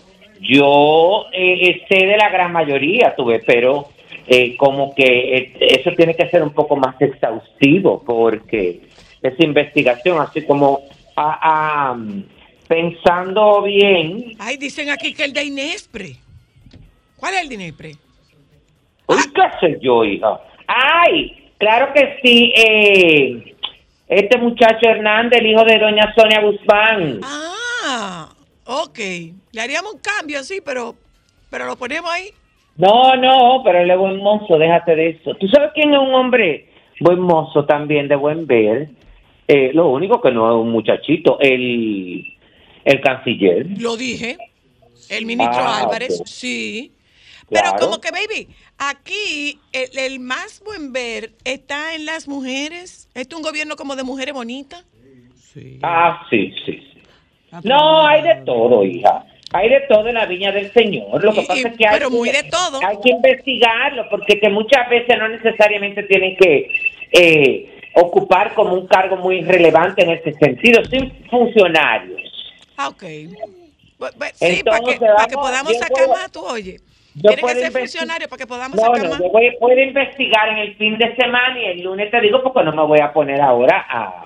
[0.47, 3.89] yo eh, sé de la gran mayoría, tuve, pero
[4.27, 8.81] eh, como que eh, eso tiene que ser un poco más exhaustivo porque
[9.21, 10.81] esa investigación, así como
[11.15, 11.97] ah, ah,
[12.67, 16.15] pensando bien, Ay, dicen aquí que el de Inespre.
[17.17, 17.91] ¿Cuál es el de Inespre?
[19.07, 20.39] Uy, ¿qué sé yo, hija?
[20.67, 22.53] Ay, claro que sí.
[22.55, 23.55] Eh,
[24.07, 27.19] este muchacho Hernández, el hijo de doña Sonia Guzmán.
[27.23, 28.29] Ah,
[28.65, 28.99] ok.
[29.51, 30.95] Le haríamos un cambio así, pero,
[31.49, 32.29] pero lo ponemos ahí.
[32.77, 35.33] No, no, pero él es buen mozo, déjate de eso.
[35.35, 36.69] ¿Tú sabes quién es un hombre
[36.99, 38.89] buen mozo también, de buen ver?
[39.47, 42.25] Eh, lo único que no es un muchachito, el,
[42.83, 43.67] el canciller.
[43.79, 44.37] Lo dije.
[45.09, 46.91] El ministro Ah, Álvarez, sí.
[47.47, 47.77] Pero Claro.
[47.79, 48.47] como que, baby,
[48.79, 53.07] aquí el, el más buen ver está en las mujeres.
[53.13, 54.83] Este es un gobierno como de mujeres bonitas.
[55.83, 56.94] Ah, sí, sí, sí.
[57.63, 59.23] No, hay de todo, hija.
[59.53, 61.23] Hay de todo en la viña del Señor.
[61.23, 62.79] Lo que Y- pasa y- es que hay pero que- muy de todo.
[62.85, 66.69] Hay que investigarlo, porque que muchas veces no necesariamente tienen que
[67.11, 72.19] eh, ocupar como un cargo muy relevante en ese sentido, sin funcionarios.
[72.75, 73.03] Ah, ok.
[73.03, 76.77] Bu- bu- Sí, para que, Entonces, para que podamos sacar más, tú oye.
[77.13, 79.19] yo Tiene que ser investi- funcionario para que podamos No, sacar no, más.
[79.19, 82.63] yo voy, puedo investigar en el fin de semana y el lunes te digo porque
[82.65, 84.25] no me voy a poner ahora a,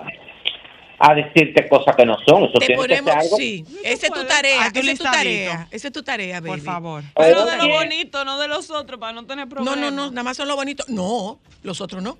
[0.99, 2.43] a decirte cosas que no son.
[2.43, 3.37] Eso Te tiene que ser ponemos, algo.
[3.37, 3.65] sí.
[3.83, 4.67] Esa es tu tarea.
[4.67, 5.67] Esa es tu tarea.
[5.71, 6.49] Esa es tu tarea, baby.
[6.49, 7.03] Por favor.
[7.15, 9.77] Pero de lo bonito, no de los otros, para no tener No, problemas.
[9.79, 10.89] no, no, nada más son los bonitos.
[10.89, 12.17] No, los otros no.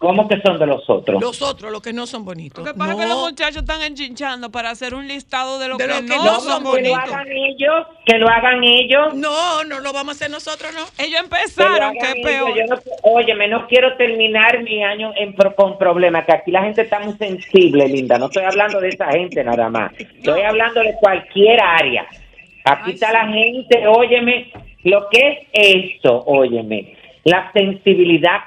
[0.00, 1.20] ¿Cómo que son de los otros?
[1.20, 2.64] Los otros, los que no son bonitos.
[2.64, 2.98] Lo que pasa no.
[2.98, 6.00] es que los muchachos están enchinchando para hacer un listado de lo De que, lo
[6.00, 6.98] que no, no son son que lo bonitos.
[7.14, 9.14] hagan ellos, que lo hagan ellos.
[9.14, 10.86] No, no lo vamos a hacer nosotros, no.
[11.04, 12.24] Ellos empezaron, que ellos.
[12.24, 12.56] peor.
[12.56, 16.62] Yo no, óyeme, no quiero terminar mi año en, pro- con problemas, que aquí la
[16.62, 18.18] gente está muy sensible, linda.
[18.18, 19.92] No estoy hablando de esa gente nada más.
[19.98, 22.06] Estoy hablando de cualquier área.
[22.64, 23.12] Aquí Ay, está sí.
[23.12, 24.50] la gente, óyeme,
[24.84, 28.38] lo que es eso, óyeme, la sensibilidad.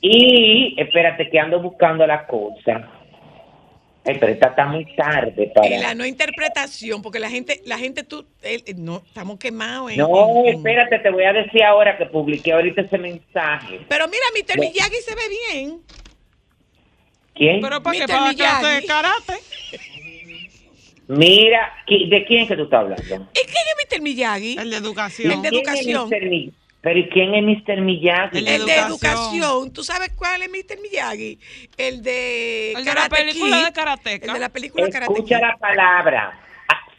[0.00, 2.90] Y espérate que ando buscando la cosa.
[4.04, 5.66] Pero esta está muy tarde para...
[5.68, 9.90] Y la no interpretación, porque la gente, la gente, tú, eh, no, estamos quemados.
[9.92, 13.80] en- No, en- en- espérate, te voy a decir ahora que publiqué ahorita ese mensaje.
[13.86, 14.58] Pero mira, Mr.
[14.60, 15.20] Miyagi se ve
[15.52, 15.80] bien.
[17.34, 17.60] ¿Quién?
[17.60, 17.98] Pero para
[18.34, 19.34] clase de karate.
[21.08, 23.04] Mira, ¿qui- ¿de quién es que tú estás hablando?
[23.04, 23.06] ¿Y
[23.46, 24.00] quién es Mr.
[24.02, 24.56] Miyagi?
[24.58, 25.32] El de educación.
[25.32, 26.08] El de ¿Quién es educación.
[26.08, 26.28] Mr.
[26.80, 27.80] ¿Pero ¿y quién es Mr.
[27.80, 28.38] Miyagi?
[28.38, 29.34] El de El de educación.
[29.34, 29.72] educación.
[29.72, 30.80] ¿Tú sabes cuál es Mr.
[30.80, 31.38] Miyagi?
[31.76, 33.64] El de El de la Karate película Kid.
[33.66, 34.26] de Karateka.
[34.26, 36.38] El de la película Karate Escucha la palabra,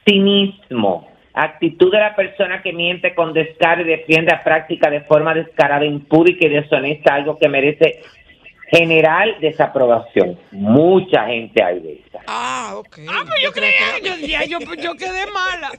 [0.06, 5.34] cinismo, actitud de la persona que miente con descaro y defiende a práctica de forma
[5.34, 8.02] descarada, impúdica y deshonesta, algo que merece
[8.72, 10.40] general desaprobación.
[10.52, 12.20] Mucha gente hay de esa.
[12.28, 13.00] Ah, ok.
[13.08, 15.72] Ah, pues yo creía, que- yo, ya, yo, yo quedé mala.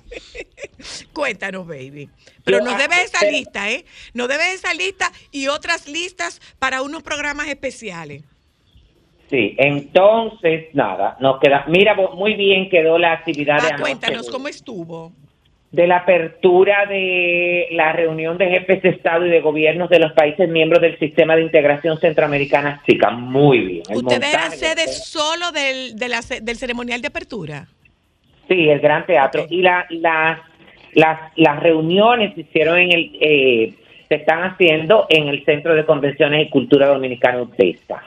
[1.13, 2.09] Cuéntanos, baby.
[2.45, 3.85] Pero Yo, nos ah, debes esa pero- lista, ¿eh?
[4.15, 8.25] Nos debes esa lista y otras listas para unos programas especiales.
[9.29, 11.65] Sí, entonces, nada, nos queda.
[11.69, 15.13] Mira, muy bien quedó la actividad de Ah, anoche, cuéntanos de- cómo estuvo.
[15.73, 20.13] De la apertura de la reunión de jefes de Estado y de gobiernos de los
[20.13, 23.11] países miembros del sistema de integración centroamericana chica.
[23.11, 23.83] Muy bien.
[23.95, 27.69] ¿Ustedes eran montaje, sedes solo del, de la del ceremonial de apertura?
[28.49, 29.47] Sí, el Gran Teatro.
[29.49, 30.41] Y la, las
[30.95, 33.75] las, las reuniones se hicieron en el, eh,
[34.09, 38.03] se están haciendo en el Centro de Convenciones y Cultura Dominicana UTESA.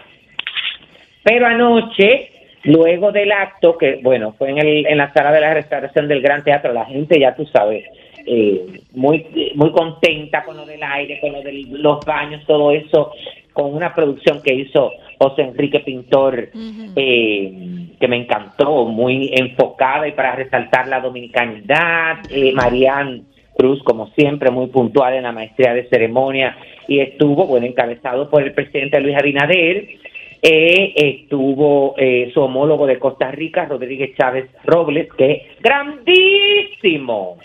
[1.24, 2.32] Pero anoche,
[2.64, 6.22] luego del acto, que bueno, fue en, el, en la sala de la restauración del
[6.22, 7.86] Gran Teatro, la gente ya tú sabes,
[8.26, 13.12] eh, muy, muy contenta con lo del aire, con lo de los baños, todo eso,
[13.52, 16.50] con una producción que hizo José Enrique Pintor,
[16.96, 17.54] eh,
[18.00, 23.24] que me encantó, muy enfocada y para resaltar la dominicanidad, eh, Marianne
[23.56, 28.42] Cruz, como siempre, muy puntual en la maestría de ceremonia, y estuvo, bueno, encabezado por
[28.42, 29.88] el presidente Luis Abinader,
[30.44, 37.38] eh, estuvo eh, su homólogo de Costa Rica, Rodríguez Chávez Robles, que es grandísimo.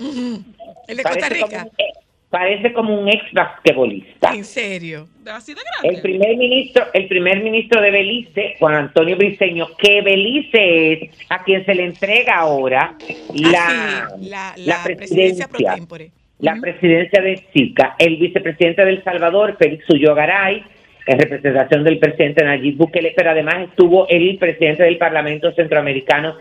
[0.88, 1.46] ¿El de Costa Parece Rica?
[1.48, 1.98] como un ex-
[2.30, 4.34] parece como un ex basquetbolista.
[4.34, 5.06] ¿En serio?
[5.32, 6.02] Así de El grande.
[6.02, 11.64] primer ministro, el primer ministro de Belice, Juan Antonio Briceño, que Belice es a quien
[11.64, 12.96] se le entrega ahora
[13.34, 16.10] la, Ah, sí, la, la la presidencia pro presidencia, tempore.
[16.40, 20.64] la presidencia de SICA, el vicepresidente del Salvador, Félix Ullogaray,
[21.08, 26.36] en representación del presidente Nayib Bukele, pero además estuvo el presidente del Parlamento Centroamericano,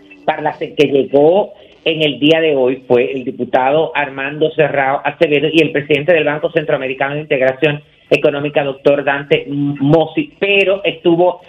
[0.58, 1.54] que llegó
[1.86, 6.24] en el día de hoy, fue el diputado Armando Serrao Acevedo y el presidente del
[6.24, 11.40] Banco Centroamericano de Integración Económica, doctor Dante Mossi, pero estuvo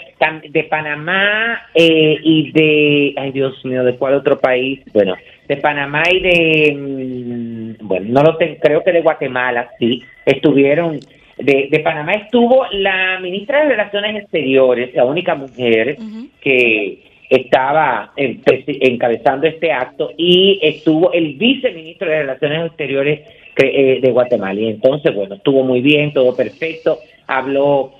[0.50, 4.80] de Panamá eh, y de, ay Dios mío, ¿de cuál otro país?
[4.94, 5.16] Bueno,
[5.48, 11.00] de Panamá y de, mm, bueno, no lo tengo, creo que de Guatemala, sí, estuvieron,
[11.40, 15.98] de, de Panamá estuvo la ministra de Relaciones Exteriores, la única mujer
[16.42, 17.00] que
[17.30, 23.22] estaba en- encabezando este acto y estuvo el viceministro de Relaciones Exteriores
[23.58, 24.60] eh, de Guatemala.
[24.60, 26.98] Y entonces, bueno, estuvo muy bien, todo perfecto.
[27.28, 27.92] Habló,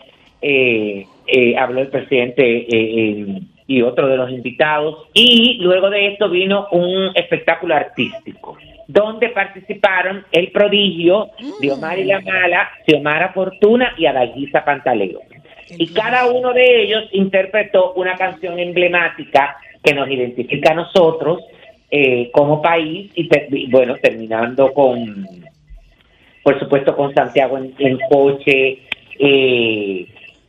[0.42, 3.26] eh, eh, habló el presidente eh, eh,
[3.68, 5.08] y otro de los invitados.
[5.14, 8.58] Y luego de esto vino un espectáculo artístico
[8.92, 11.30] donde participaron el prodigio,
[11.62, 15.20] Diomar y la Mala, Xiomara Fortuna y Adalgisa Pantaleo.
[15.78, 21.40] Y cada uno de ellos interpretó una canción emblemática que nos identifica a nosotros
[21.92, 23.30] eh, como país y,
[23.70, 25.28] bueno, terminando con,
[26.42, 28.80] por supuesto, con Santiago en, en coche.
[29.20, 30.08] eh,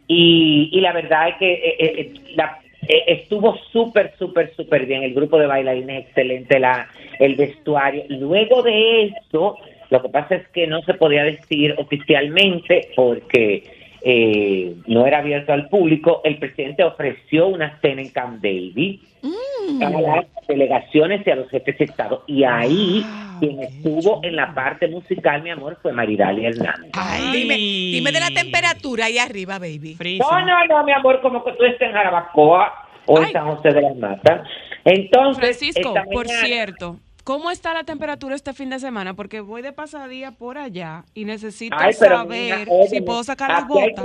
[0.08, 5.02] y, y la verdad es que eh, eh, la- eh, estuvo súper, súper, súper bien.
[5.02, 6.88] El grupo de bailarines excelente, la,
[7.18, 8.04] el vestuario.
[8.08, 9.56] Luego de eso,
[9.90, 15.52] lo que pasa es que no se podía decir oficialmente porque eh, no era abierto
[15.52, 16.20] al público.
[16.24, 19.00] El presidente ofreció una cena en Camp David
[19.82, 22.24] a las delegaciones y a los jefes de Estado.
[22.26, 23.04] Y ahí,
[23.38, 26.90] quien estuvo en la parte musical, mi amor, fue Maridali Hernández.
[26.94, 27.32] Ay.
[27.32, 29.94] Dime, dime de la temperatura ahí arriba, baby.
[29.94, 30.24] Frisa.
[30.24, 33.32] No, no, no, mi amor, como que tú estés en Jarabacoa o en.
[33.32, 34.48] San José de las Matas.
[34.84, 39.14] Entonces, Francisco, por cierto, ¿cómo está la temperatura este fin de semana?
[39.14, 43.66] Porque voy de pasadía por allá y necesito Ay, saber óyeme, si puedo sacar las
[43.68, 44.04] botas.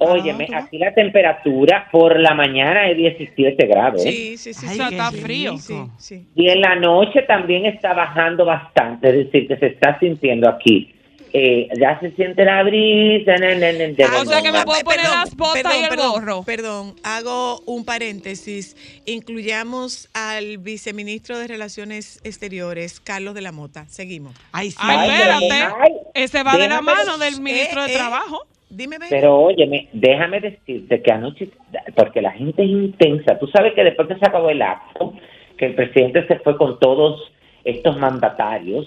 [0.00, 4.00] Óyeme, Ah, aquí la temperatura por la mañana es 17 grados.
[4.02, 4.66] Sí, sí, sí.
[4.68, 5.58] Ay, está frío.
[5.58, 6.28] Sí, sí.
[6.36, 10.94] Y en la noche también está bajando bastante, es decir, que se está sintiendo aquí.
[11.32, 13.32] Eh, ya se siente la brisa.
[13.36, 15.88] na, na, na, de Ah, o sea que me puedo poner las botas y el
[15.90, 16.42] perdón, gorro.
[16.44, 18.76] Perdón, hago un paréntesis.
[19.06, 23.84] Incluyamos al viceministro de Relaciones Exteriores, Carlos de la Mota.
[23.88, 24.34] Seguimos.
[24.52, 24.76] Ay, sí.
[24.80, 25.74] Ay, espérate.
[25.82, 28.42] ay, Ese va de la mano del ministro Eh, de eh, Trabajo.
[28.70, 29.08] Dime, baby.
[29.10, 31.48] Pero óyeme, déjame decirte que anoche,
[31.96, 35.14] porque la gente es intensa, tú sabes que después que se acabó el acto,
[35.56, 37.32] que el presidente se fue con todos
[37.68, 38.86] estos mandatarios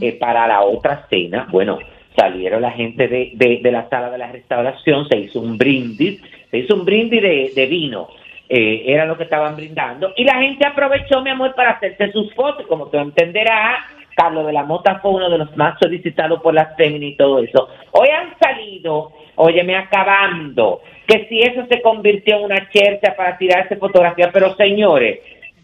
[0.00, 1.78] eh, para la otra cena, bueno,
[2.16, 6.20] salieron la gente de, de, de la sala de la restauración, se hizo un brindis,
[6.50, 8.08] se hizo un brindis de, de vino,
[8.48, 12.32] eh, era lo que estaban brindando, y la gente aprovechó, mi amor, para hacerse sus
[12.34, 13.84] fotos, como tú entenderás,
[14.16, 17.38] Carlos de la Mota fue uno de los más solicitados por las féminas y todo
[17.38, 17.68] eso.
[17.92, 23.76] Hoy han salido, óyeme, acabando, que si eso se convirtió en una chercha para tirarse
[23.76, 25.20] fotografías, pero señores,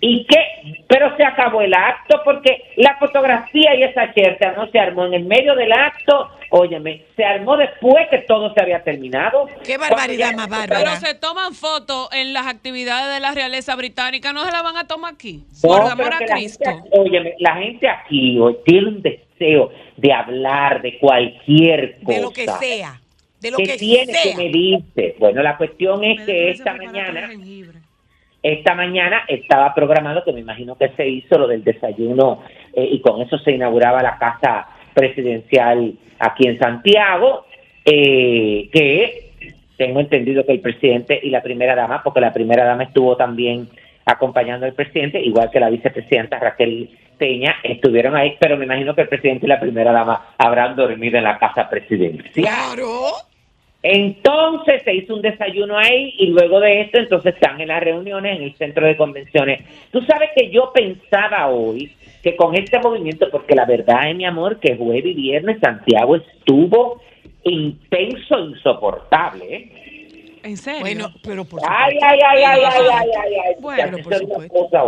[0.09, 0.85] ¿Y qué?
[0.87, 5.15] Pero se acabó el acto porque la fotografía y esa chercha no se armó en
[5.15, 6.31] el medio del acto.
[6.51, 9.49] Óyeme, se armó después que todo se había terminado.
[9.65, 10.97] Qué barbaridad ya- más Pero bárbara.
[11.01, 14.87] se toman fotos en las actividades de la realeza británica, ¿no se la van a
[14.87, 15.45] tomar aquí?
[15.65, 16.71] No, Por pero amor a que la Cristo.
[16.71, 22.17] gente, óyeme, la gente aquí hoy tiene un deseo de hablar de cualquier cosa.
[22.17, 23.01] De lo que sea.
[23.41, 24.23] De lo que, que tiene sea.
[24.23, 25.17] que medirse.
[25.19, 27.29] Bueno, la cuestión es Me que esta mañana.
[28.53, 33.01] Esta mañana estaba programado, que me imagino que se hizo lo del desayuno eh, y
[33.01, 37.47] con eso se inauguraba la casa presidencial aquí en Santiago,
[37.85, 39.33] eh, que
[39.77, 43.69] tengo entendido que el presidente y la primera dama, porque la primera dama estuvo también
[44.05, 49.03] acompañando al presidente, igual que la vicepresidenta Raquel Peña, estuvieron ahí, pero me imagino que
[49.03, 52.47] el presidente y la primera dama habrán dormido en la casa presidencial.
[52.47, 53.11] Claro.
[53.89, 58.37] Entonces se hizo un desayuno ahí y luego de esto entonces están en las reuniones
[58.37, 59.61] en el centro de convenciones.
[59.93, 64.25] Tú sabes que yo pensaba hoy que con este movimiento, porque la verdad es mi
[64.25, 67.01] amor que jueves y viernes Santiago estuvo
[67.45, 69.55] intenso, insoportable.
[69.55, 70.41] ¿eh?
[70.43, 70.81] ¿En serio?
[70.81, 72.07] Bueno, pero por Ay, supuesto.
[72.09, 73.55] ay, ay, ay, ay, ay, ay, ay.
[73.61, 74.69] Bueno, por supuesto.
[74.69, 74.83] cosa.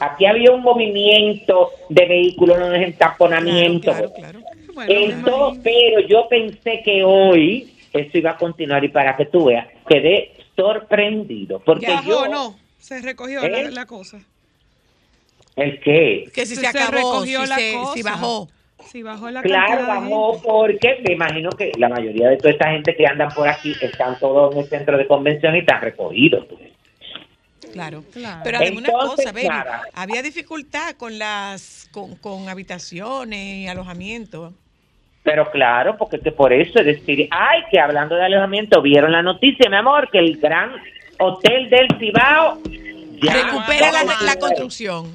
[0.00, 3.92] Aquí había un movimiento de vehículos, no es entaponamiento.
[3.92, 4.56] Claro, claro, claro.
[4.74, 9.46] Bueno, Entonces, pero yo pensé que hoy eso iba a continuar y para que tú
[9.46, 11.60] veas, quedé sorprendido.
[11.60, 12.26] Porque Ya yo...
[12.28, 12.56] no.
[12.78, 13.50] Se recogió ¿Eh?
[13.64, 14.18] la, la cosa.
[15.56, 16.30] ¿El qué?
[16.34, 17.92] Que si Se se acabó, recogió si, la se, cosa.
[17.94, 18.48] si bajó.
[18.92, 22.94] Sí, bajó la Claro, bajó porque me imagino que la mayoría de toda esta gente
[22.94, 26.46] que andan por aquí están todos en el centro de convención y están recogidos.
[26.46, 26.58] tú.
[27.72, 28.04] Claro.
[28.12, 28.40] Claro.
[28.44, 29.82] Pero además una cosa, baby, nada.
[29.94, 34.54] había dificultad con las con, con habitaciones y alojamientos.
[35.26, 39.22] Pero claro, porque que por eso es decir, ay, que hablando de alojamiento, vieron la
[39.22, 40.70] noticia, mi amor, que el gran
[41.18, 42.58] hotel del Cibao
[43.20, 43.90] ya Recupera
[44.24, 45.06] la, construcción.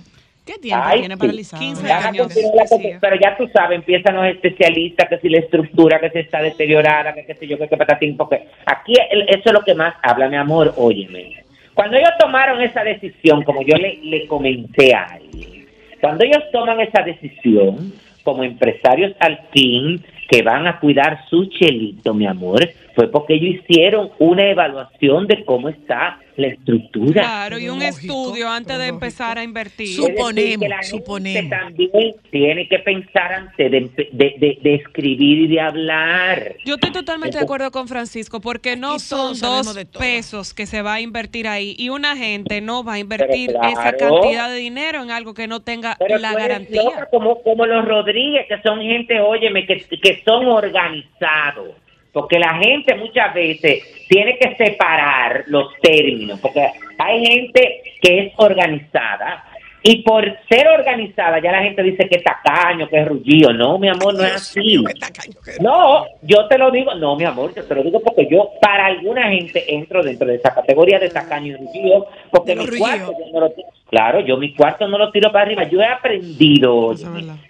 [0.46, 1.62] ¿Qué tiempo Ay, tiene paralizado?
[1.62, 2.36] 15 Van a años.
[2.36, 2.66] la
[3.00, 7.14] Pero ya tú sabes, empiezan los especialistas, que si la estructura que se está deteriorada,
[7.14, 9.96] que qué sé yo, que qué patatín, porque aquí el- eso es lo que más
[10.04, 11.42] habla, mi amor, óyeme.
[11.74, 15.68] Cuando ellos tomaron esa decisión, como yo le, le comenté a alguien,
[16.02, 22.14] cuando ellos toman esa decisión, como empresarios al fin, que van a cuidar su chelito,
[22.14, 27.22] mi amor, fue porque ellos hicieron una evaluación de cómo está la estructura.
[27.22, 29.88] Claro, y un Lógico, estudio antes de empezar a invertir.
[29.96, 31.50] Su- Es decir, que la Suponemos, gente suponemos.
[31.50, 33.80] también tiene que pensar antes de,
[34.12, 36.56] de, de- de escribir y de hablar.
[36.66, 40.96] Yo estoy totalmente de acuerdo con Francisco, porque no son dos pesos que se va
[40.96, 43.70] a invertir ahí y una gente no va a invertir claro.
[43.70, 46.84] esa cantidad de dinero en algo que no tenga Pero la tú eres garantía.
[46.84, 51.70] loca como, como los Rodríguez, que son gente, óyeme, que, que son organizados.
[52.12, 58.34] Porque la gente muchas veces tiene que separar los términos, porque hay gente que es
[58.38, 59.46] organizada
[59.84, 63.52] y por ser organizada ya la gente dice que es tacaño, que es rullido.
[63.52, 64.60] No, mi amor, no es así.
[64.60, 65.62] mío, qué tacaño que eres.
[65.62, 68.86] No, yo te lo digo, no, mi amor, yo te lo digo porque yo, para
[68.86, 73.34] alguna gente, entro dentro de esa categoría de tacaño y rullido, porque mi cuarto, yo
[73.34, 76.94] no lo tiro, claro, yo mi cuarto no lo tiro para arriba, yo he aprendido.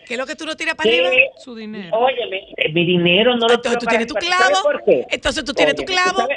[0.05, 1.23] ¿Qué es lo que tú no tiras para que, arriba?
[1.37, 1.97] Su dinero.
[1.97, 5.05] óyeme, mi dinero no lo tiro Entonces tú para tienes tu arriba, ¿sabes clavo.
[5.09, 6.27] Entonces tú tienes tu clavo.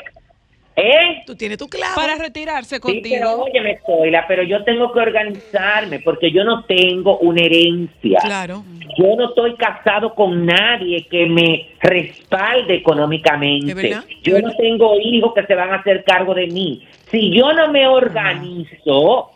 [0.76, 1.22] ¿Eh?
[1.24, 1.94] Tú tienes tu clavo.
[1.94, 2.94] Para retirarse Sí, pero
[3.28, 3.44] contigo.
[3.44, 8.18] óyeme, Zoila, pero yo tengo que organizarme porque yo no tengo una herencia.
[8.20, 8.64] Claro.
[8.98, 13.66] Yo no estoy casado con nadie que me respalde económicamente.
[13.66, 14.04] ¿De verdad?
[14.04, 14.48] ¿De Yo verdad?
[14.50, 16.84] no tengo hijos que se van a hacer cargo de mí.
[17.10, 19.30] Si yo no me organizo,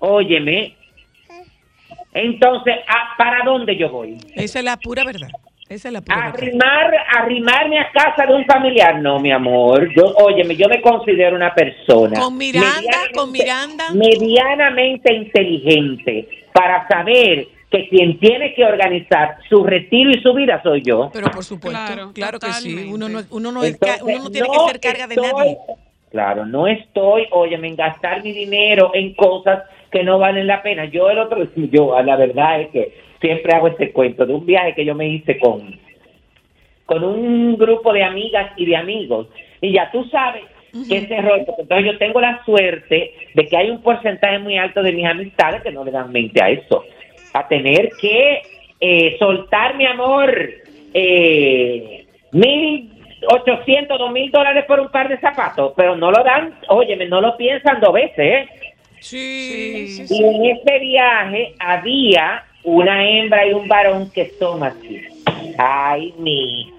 [0.00, 0.76] óyeme,
[2.12, 4.18] entonces, ¿a- ¿para dónde yo voy?
[4.34, 5.28] Esa es la pura verdad.
[5.68, 6.26] Esa es la pura.
[6.26, 9.88] Arrimar, arrimarme a casa de un familiar, no, mi amor.
[9.96, 12.20] Yo, óyeme, yo me considero una persona.
[12.20, 13.84] Con Miranda, medianamente- con Miranda.
[13.94, 20.82] Medianamente inteligente para saber que quien tiene que organizar su retiro y su vida soy
[20.82, 21.10] yo.
[21.12, 22.86] Pero por supuesto, claro, Claro, que sí.
[22.88, 25.56] Uno no, uno no, Entonces, uno no tiene no que ser carga de estoy- nadie.
[26.14, 30.84] Claro, no estoy, óyeme, en gastar mi dinero en cosas que no valen la pena.
[30.84, 34.76] Yo el otro, yo la verdad es que siempre hago este cuento de un viaje
[34.76, 35.76] que yo me hice con,
[36.86, 39.26] con un grupo de amigas y de amigos.
[39.60, 40.44] Y ya tú sabes
[40.88, 44.56] que ese rollo, porque entonces yo tengo la suerte de que hay un porcentaje muy
[44.56, 46.84] alto de mis amistades que no le dan mente a eso.
[47.32, 48.40] A tener que
[48.78, 50.32] eh, soltar, mi amor,
[50.94, 52.93] eh, mil
[53.28, 57.20] ochocientos, dos mil dólares por un par de zapatos, pero no lo dan, óyeme, no
[57.20, 58.48] lo piensan dos veces, ¿eh?
[59.00, 60.24] Sí, sí, Y sí.
[60.24, 65.02] en ese viaje había una hembra y un varón que son así.
[65.58, 66.72] Ay, mi.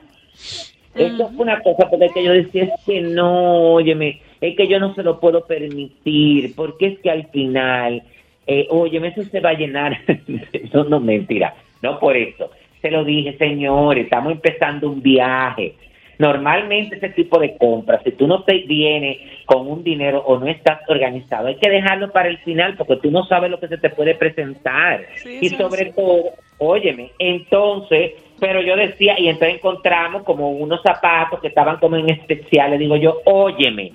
[0.95, 4.79] Eso fue una cosa porque que yo decía, es que no, óyeme, es que yo
[4.79, 8.01] no se lo puedo permitir, porque es que al final
[8.47, 9.97] eh, oye, eso se va a llenar.
[10.73, 11.55] no, no, mentira.
[11.81, 12.51] No por eso.
[12.81, 15.73] Se lo dije, señores, estamos empezando un viaje.
[16.17, 20.47] Normalmente ese tipo de compras, si tú no te vienes con un dinero o no
[20.47, 23.77] estás organizado, hay que dejarlo para el final porque tú no sabes lo que se
[23.77, 25.05] te puede presentar.
[25.15, 31.41] Sí, y sobre todo, óyeme, entonces, pero yo decía, y entonces encontramos como unos zapatos
[31.41, 33.91] que estaban como en especial, le digo yo, óyeme,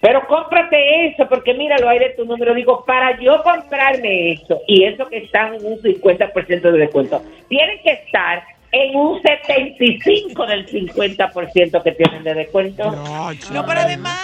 [0.00, 2.54] pero cómprate eso, porque mira, lo hay de tu número.
[2.54, 7.80] Digo, para yo comprarme eso, y eso que están en un 50% de descuento, tienen
[7.82, 8.44] que estar
[8.78, 12.90] en un 75% del 50% que tienen de descuento.
[12.90, 14.20] No, pero además,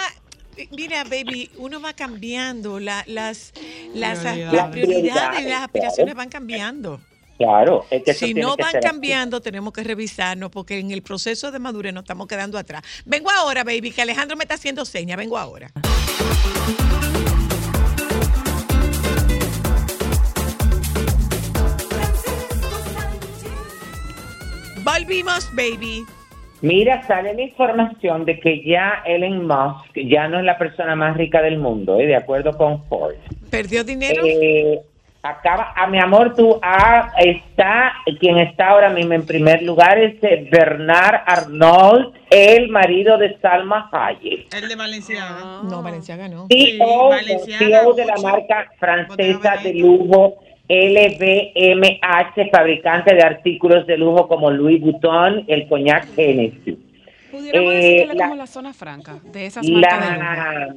[0.57, 3.53] eh, mira, baby, uno va cambiando, la- las,
[3.95, 4.53] las, Prioridades.
[4.53, 5.01] las prioridades
[5.39, 5.65] y las Claro.
[5.65, 7.01] aspiraciones van cambiando.
[7.37, 8.85] Claro, es que Si no que van así.
[8.87, 12.83] cambiando, tenemos que revisarnos porque en el proceso de madurez nos estamos quedando atrás.
[13.05, 15.15] Vengo ahora, baby, que Alejandro me está haciendo seña.
[15.15, 15.71] Vengo ahora.
[24.83, 26.05] Volvimos, baby.
[26.61, 31.15] Mira, sale la información de que ya Elon Musk ya no es la persona más
[31.15, 32.05] rica del mundo, ¿eh?
[32.05, 33.19] de acuerdo con Forbes.
[33.49, 34.23] ¿Perdió dinero?
[34.25, 34.81] Eh,
[35.21, 40.21] acaba, a mi amor, tú ah, está, quien está ahora mismo en primer lugar es
[40.21, 44.53] eh, Bernard Arnault, el marido de Salma Hayek.
[44.53, 45.61] El de Valenciaga.
[45.63, 46.47] no, Valenciaga no.
[46.49, 50.35] Sí, CEO, Balenciaga, CEO de la marca francesa de lujo
[50.73, 56.77] LVMH, fabricante de artículos de lujo como Louis Vuitton, el coñac Hennessy.
[57.31, 60.05] Pudiéramos Eh, decir que él es la- como la zona franca de esas marcas de
[60.15, 60.23] lujo.
[60.23, 60.75] La,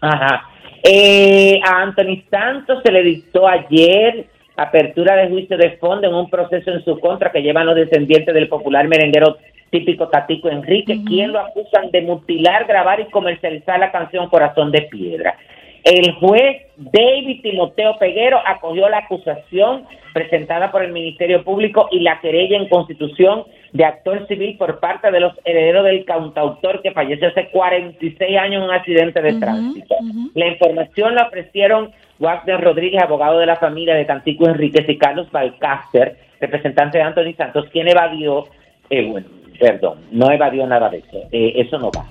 [0.00, 0.48] Ajá.
[0.82, 6.30] Eh, a Anthony Santos se le dictó ayer apertura de juicio de fondo en un
[6.30, 9.38] proceso en su contra que llevan los descendientes del popular merenguero
[9.70, 14.82] típico Tatico Enrique, quien lo acusan de mutilar, grabar y comercializar la canción Corazón de
[14.82, 15.36] Piedra.
[15.84, 22.20] El juez David Timoteo Peguero acogió la acusación presentada por el Ministerio Público y la
[22.20, 27.28] querella en constitución de actor civil por parte de los herederos del cantautor que falleció
[27.28, 29.94] hace 46 años en un accidente de tránsito.
[30.34, 35.30] La información la ofrecieron Wagner Rodríguez, abogado de la familia de Tantico Enríquez, y Carlos
[35.30, 38.44] Balcácer, representante de Anthony Santos, quien evadió,
[38.88, 39.26] eh, bueno,
[39.58, 42.06] perdón, no evadió nada de eso, eh, eso no va.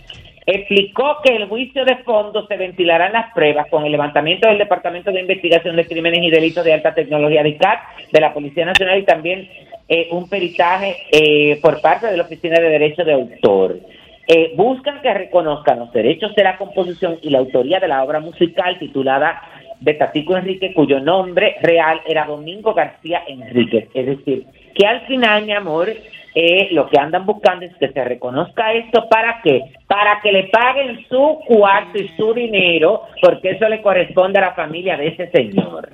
[0.45, 5.11] Explicó que el juicio de fondo se ventilarán las pruebas con el levantamiento del Departamento
[5.11, 7.79] de Investigación de Crímenes y Delitos de Alta Tecnología de CAT,
[8.11, 9.49] de la Policía Nacional y también
[9.87, 13.79] eh, un peritaje eh, por parte de la Oficina de Derecho de Autor.
[14.27, 18.19] Eh, buscan que reconozcan los derechos de la composición y la autoría de la obra
[18.19, 19.41] musical titulada
[19.81, 23.89] de Tatico Enrique, cuyo nombre real era Domingo García Enríquez.
[23.93, 25.89] Es decir, que al final, mi amor,
[26.35, 30.43] eh, lo que andan buscando es que se reconozca esto para que para que le
[30.45, 35.29] paguen su cuarto y su dinero, porque eso le corresponde a la familia de ese
[35.31, 35.93] señor.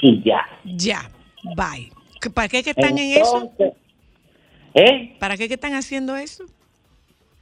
[0.00, 0.42] Y ya.
[0.64, 1.00] Ya.
[1.56, 1.90] Bye.
[2.20, 3.50] ¿Que- ¿Para qué que están en eso?
[3.50, 3.72] Entonces,
[4.74, 5.14] ¿eh?
[5.18, 6.44] ¿Para qué que están haciendo eso?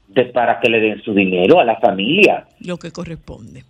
[0.09, 2.47] De- para que le den su dinero a la familia.
[2.61, 3.65] Lo que corresponde.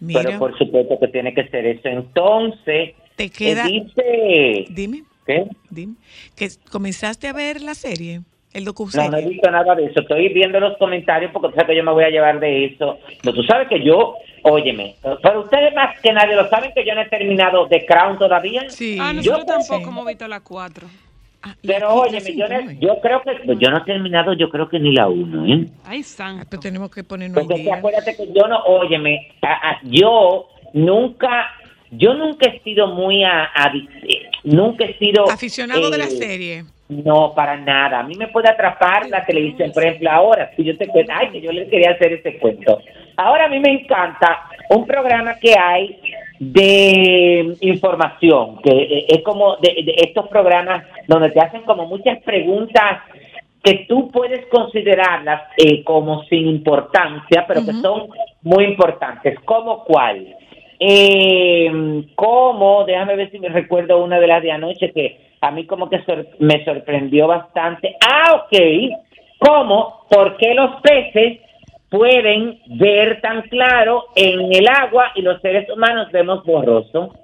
[0.00, 1.88] Mira, Pero por supuesto que tiene que ser eso.
[1.88, 3.66] Entonces, te queda.
[3.66, 5.46] eh, dice, Dime, ¿qué?
[5.70, 5.94] dime.
[6.36, 8.20] Que comenzaste a ver la serie,
[8.52, 8.72] El No,
[9.10, 10.00] no he visto nada de eso.
[10.00, 12.98] Estoy viendo los comentarios porque tú sabes que yo me voy a llevar de eso.
[13.24, 14.14] No, tú sabes que yo,
[14.44, 18.16] óyeme, pero ustedes más que nadie lo saben que yo no he terminado The Crown
[18.18, 18.70] todavía.
[18.70, 18.96] Sí.
[19.00, 20.86] Ah, Yo- nosotros tampoco hemos visto las cuatro.
[21.42, 24.32] Ah, y Pero la óyeme, yo, no- yo creo que pues, yo no he terminado,
[24.34, 25.66] yo creo que ni la uno, ¿eh?
[25.84, 26.46] Ay, Ah, santo.
[26.48, 27.74] pero tenemos que ponernos Porque día.
[27.74, 31.50] acuérdate que yo no, óyeme, a- a- yo nunca,
[31.90, 33.44] yo nunca he sido muy a,
[33.74, 36.64] eh, nunca he sido Aficionado de la eh, serie.
[36.88, 38.00] No, para nada.
[38.00, 39.72] A mí me puede atrapar la televisión.
[39.72, 42.80] Por ejemplo, ahora, si yo te cuento, ay, que yo les quería hacer este cuento.
[43.16, 45.98] Ahora a mí me encanta un programa que hay
[46.38, 52.22] de información, que eh, es como de, de estos programas donde te hacen como muchas
[52.22, 53.02] preguntas
[53.64, 58.08] que tú puedes considerarlas eh, como sin importancia, pero que son
[58.42, 59.38] muy importantes.
[59.46, 60.36] ¿Cómo cuál?
[60.80, 65.66] Eh, como, déjame ver si me recuerdo una de las de anoche que a mí
[65.66, 67.96] como que sor- me sorprendió bastante.
[68.00, 68.58] Ah, ok.
[69.38, 70.06] ¿Cómo?
[70.08, 71.40] ¿Por qué los peces
[71.90, 77.14] pueden ver tan claro en el agua y los seres humanos vemos borroso?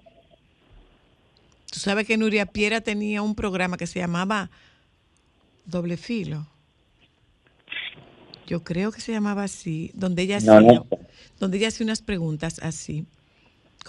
[1.72, 4.50] Tú sabes que Nuria Piera tenía un programa que se llamaba
[5.64, 6.46] Doble Filo.
[8.46, 10.86] Yo creo que se llamaba así, donde ella No, hacía, no
[11.38, 13.04] donde ella hacía unas preguntas así.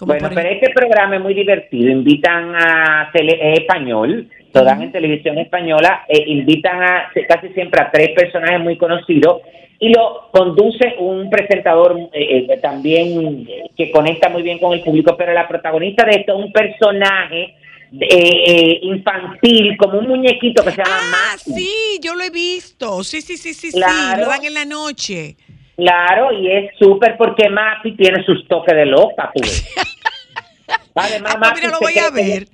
[0.00, 1.90] Bueno, pero este programa es muy divertido.
[1.90, 6.04] Invitan a tele, es español, lo dan en televisión española.
[6.08, 9.42] eh, invitan a casi siempre a tres personajes muy conocidos
[9.78, 14.80] y lo conduce un presentador eh, eh, también eh, que conecta muy bien con el
[14.82, 15.16] público.
[15.16, 17.54] Pero la protagonista de esto es un personaje
[18.00, 21.70] eh, eh, infantil, como un muñequito que se llama Ah, sí,
[22.02, 23.04] yo lo he visto.
[23.04, 23.78] Sí, sí, sí, sí, sí.
[23.80, 25.36] Lo dan en la noche.
[25.76, 29.74] Claro, y es súper porque Maxi tiene sus toques de loca, tú ves.
[30.94, 32.46] Además, Ah, pues Maxi mira, lo voy a ver.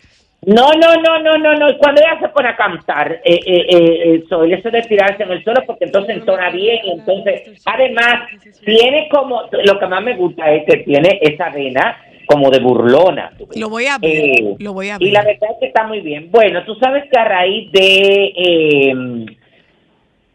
[0.46, 1.78] No, no, no, no, no, no.
[1.78, 5.32] Cuando ella se pone a cantar, eh, eh, eh, eso, el eso de tirarse en
[5.32, 8.28] el suelo, porque entonces entona bien, y entonces, además,
[8.64, 11.96] tiene como, lo que más me gusta es que tiene esa vena
[12.26, 13.32] como de burlona.
[13.56, 14.10] Lo voy a ver.
[14.14, 15.12] Eh, lo voy a Y ver.
[15.14, 16.30] la verdad es que está muy bien.
[16.30, 19.26] Bueno, tú sabes que a raíz de eh,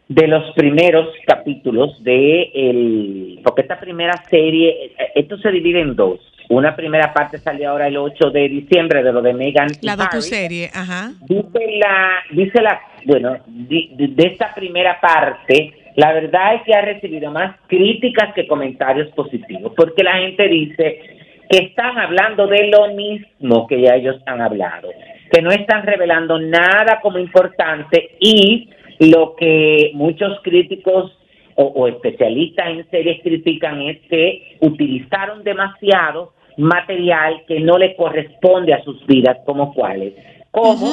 [0.08, 6.20] de los primeros capítulos de el porque esta primera serie esto se divide en dos.
[6.50, 10.68] Una primera parte salió ahora el 8 de diciembre de lo de Megan La docuserie,
[10.74, 11.12] ajá.
[11.26, 16.82] Dice la, dice la, bueno, di- de esta primera parte, la verdad es que ha
[16.82, 21.00] recibido más críticas que comentarios positivos, porque la gente dice
[21.48, 24.90] que están hablando de lo mismo que ya ellos han hablado,
[25.32, 31.16] que no están revelando nada como importante y lo que muchos críticos
[31.56, 38.72] o, o especialistas en series critican es que utilizaron demasiado material que no le corresponde
[38.72, 40.14] a sus vidas como cuáles.
[40.50, 40.86] Como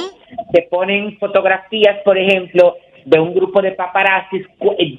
[0.53, 4.45] se ponen fotografías, por ejemplo, de un grupo de paparazzis
[4.77, 4.97] eh,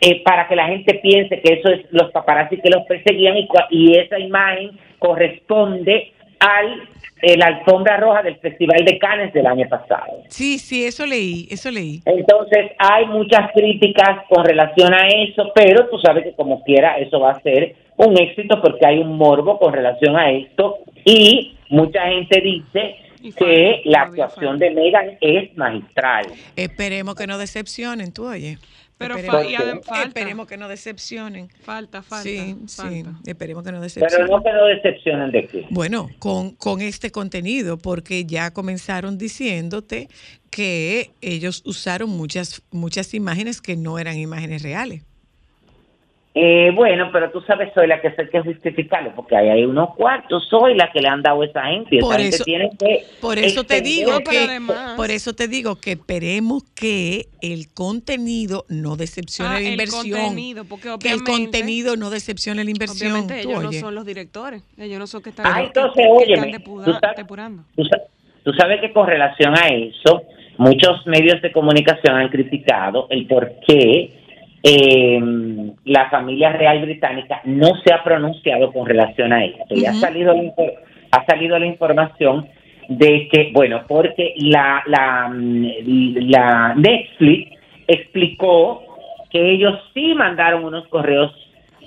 [0.00, 3.48] eh, para que la gente piense que eso es los paparazzis que los perseguían y,
[3.70, 6.88] y esa imagen corresponde al
[7.22, 10.22] eh, la alfombra roja del Festival de Cannes del año pasado.
[10.28, 12.00] Sí, sí, eso leí, eso leí.
[12.06, 17.20] Entonces hay muchas críticas con relación a eso, pero tú sabes que como quiera eso
[17.20, 22.06] va a ser un éxito porque hay un morbo con relación a esto y mucha
[22.06, 26.24] gente dice Y que la actuación de Megan es magistral.
[26.56, 28.56] Esperemos que no decepcionen, tú oye.
[29.00, 30.02] Pero esperemos, fa- y falta.
[30.08, 31.48] esperemos que no decepcionen.
[31.62, 32.22] Falta, falta.
[32.22, 33.14] sí, sí, falta.
[33.26, 34.26] esperemos que no Pero decepcionen.
[34.30, 35.66] no que no decepcionen de qué.
[35.70, 40.08] Bueno, con, con este contenido, porque ya comenzaron diciéndote
[40.50, 45.02] que ellos usaron muchas, muchas imágenes que no eran imágenes reales.
[46.32, 49.96] Eh, bueno, pero tú sabes, soy la que sé que justificarlo, porque ahí hay unos
[49.96, 51.96] cuartos, soy la que le han dado a esa gente.
[51.98, 55.48] esa Por gente eso- tiene que Por eso te digo que, además- por eso te
[55.48, 60.20] digo que esperemos que el contenido no decepcione Ah, la el inversión.
[60.20, 63.10] contenido, porque que el contenido no decepcione la inversión.
[63.10, 64.62] Obviamente ellos no son los directores.
[64.78, 67.62] Ellos no son que están, Ah, que- entonces, que óyeme, están depura- tú sabes- depurando.
[68.44, 70.22] Tú sabes que con relación a eso,
[70.58, 74.12] muchos medios de comunicación han criticado el por qué
[74.62, 75.20] eh,
[75.84, 79.74] la familia real británica no se ha pronunciado con relación a esto.
[79.74, 80.34] Y ha salido
[81.12, 82.46] ha salido la información
[82.88, 88.82] de que, bueno, porque la, la, mm, la Netflix explicó
[89.30, 91.32] que ellos sí mandaron unos correos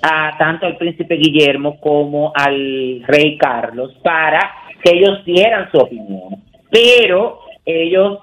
[0.02, 4.52] a tanto al príncipe Guillermo como al rey Carlos para
[4.82, 6.42] que ellos dieran su opinión.
[6.70, 8.18] Pero ellos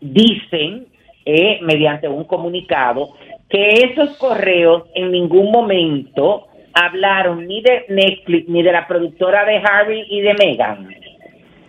[0.00, 0.86] dicen,
[1.24, 3.14] eh, mediante un comunicado,
[3.54, 9.58] que esos correos en ningún momento hablaron ni de Netflix ni de la productora de
[9.58, 10.88] Harry y de Meghan.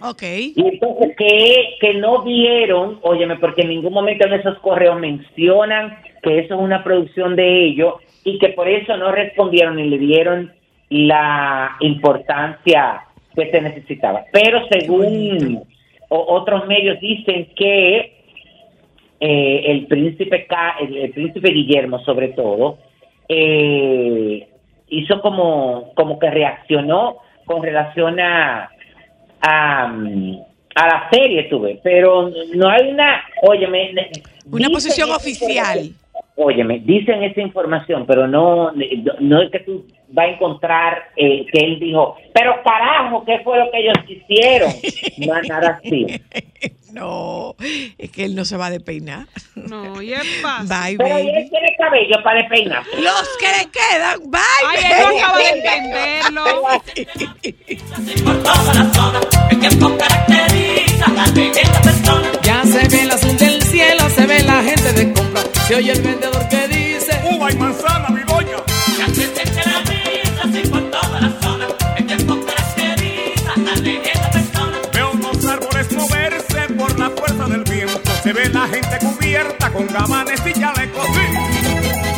[0.02, 0.24] Ok.
[0.24, 6.00] Y entonces que, que no vieron, óyeme, porque en ningún momento en esos correos mencionan
[6.24, 10.00] que eso es una producción de ellos y que por eso no respondieron y le
[10.00, 10.54] dieron
[10.90, 13.04] la importancia
[13.36, 14.26] que se necesitaba.
[14.34, 15.62] Pero según
[16.10, 18.15] otros medios dicen que
[19.20, 20.48] eh, el príncipe
[20.82, 22.78] el, el príncipe Guillermo sobre todo
[23.30, 24.48] eh,
[24.90, 28.70] hizo como como que reaccionó con relación a
[29.42, 29.86] a,
[30.76, 33.94] a la serie tuve pero no hay una óyeme
[34.52, 35.90] Una posición oficial.
[36.36, 38.72] óyeme dicen esa información pero no
[39.20, 39.86] no es que tú
[40.16, 44.72] vas a encontrar eh, que él dijo pero carajo qué fue lo que ellos hicieron
[45.18, 46.06] no es nada así
[46.96, 47.56] No,
[47.98, 49.28] es que él no se va a despeinar.
[49.56, 50.70] No, y es fácil.
[50.70, 51.28] Bye, pero baby.
[51.28, 54.42] él tiene cabello para despeinar Los que le quedan, bye.
[54.66, 56.46] Ay, él no acaba de entenderlo.
[62.44, 65.42] Ya se ve el azul del cielo, se ve la gente de compra.
[65.68, 68.08] Se oye el vendedor que dice: Uva y manzana,
[78.36, 81.06] ve la gente cubierta con gabanes y chalecos.
[81.08, 81.56] Sí.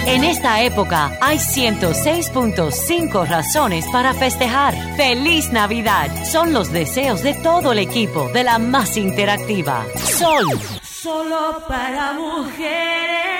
[0.07, 4.73] En esta época hay 106.5 razones para festejar.
[4.95, 6.09] ¡Feliz Navidad!
[6.25, 9.85] Son los deseos de todo el equipo de la más interactiva.
[9.95, 10.59] Sol.
[10.81, 13.36] Solo para mujeres.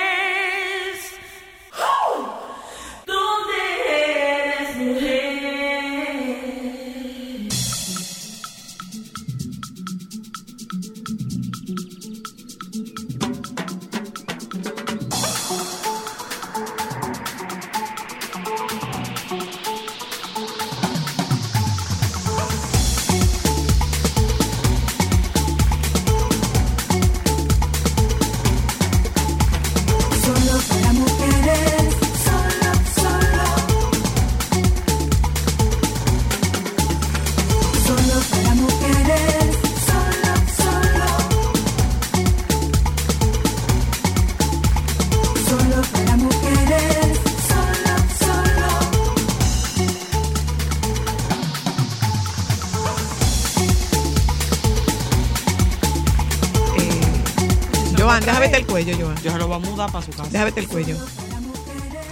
[58.28, 59.16] Déjame el cuello, Joan.
[59.22, 60.28] Yo se lo voy a mudar para su casa.
[60.30, 60.96] Déjame el cuello.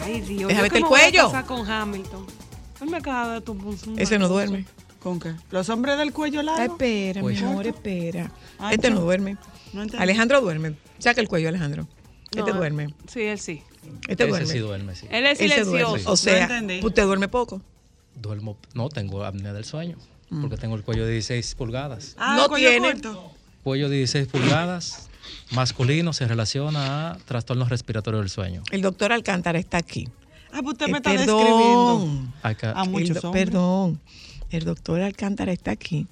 [0.04, 0.48] Ay, Dios.
[0.48, 1.32] Déjame el me voy a cuello.
[1.46, 2.26] con Hamilton.
[2.80, 3.56] Él me acaba de tu
[3.96, 4.66] Ese no duerme.
[5.02, 5.34] ¿Con qué?
[5.50, 6.72] ¿Los hombres del cuello Ay, largo?
[6.74, 7.48] espera, mi Cuello.
[7.48, 8.30] amor, espera.
[8.58, 9.02] Ay, Este no no.
[9.02, 9.36] duerme.
[9.72, 9.84] No.
[9.98, 10.74] Alejandro duerme.
[10.98, 11.86] Saca el cuello, Alejandro.
[12.34, 12.94] Este No, duerme.
[13.06, 13.62] Sí, él sí.
[14.08, 14.46] Este Ese duerme.
[14.52, 15.06] sí duerme, sí.
[15.10, 16.10] Él es silencioso.
[16.10, 16.48] O sea,
[16.82, 17.62] usted duerme poco.
[18.16, 19.96] Duermo, no, tengo apnea del sueño.
[20.40, 22.14] Porque tengo el cuello de 16 pulgadas.
[22.18, 22.92] Ah, No cuello tiene.
[22.94, 23.30] corto.
[23.62, 25.08] Cuello de 16 pulgadas,
[25.52, 28.62] masculino, se relaciona a trastornos respiratorios del sueño.
[28.70, 30.08] El doctor Alcántara está aquí.
[30.52, 31.98] Ah, pues usted Eh, me está describiendo.
[31.98, 32.34] perdón.
[32.42, 33.44] Acá, Ah, El muchos do- hombres.
[33.44, 34.00] perdón.
[34.50, 36.06] El doctor Alcántara está aquí.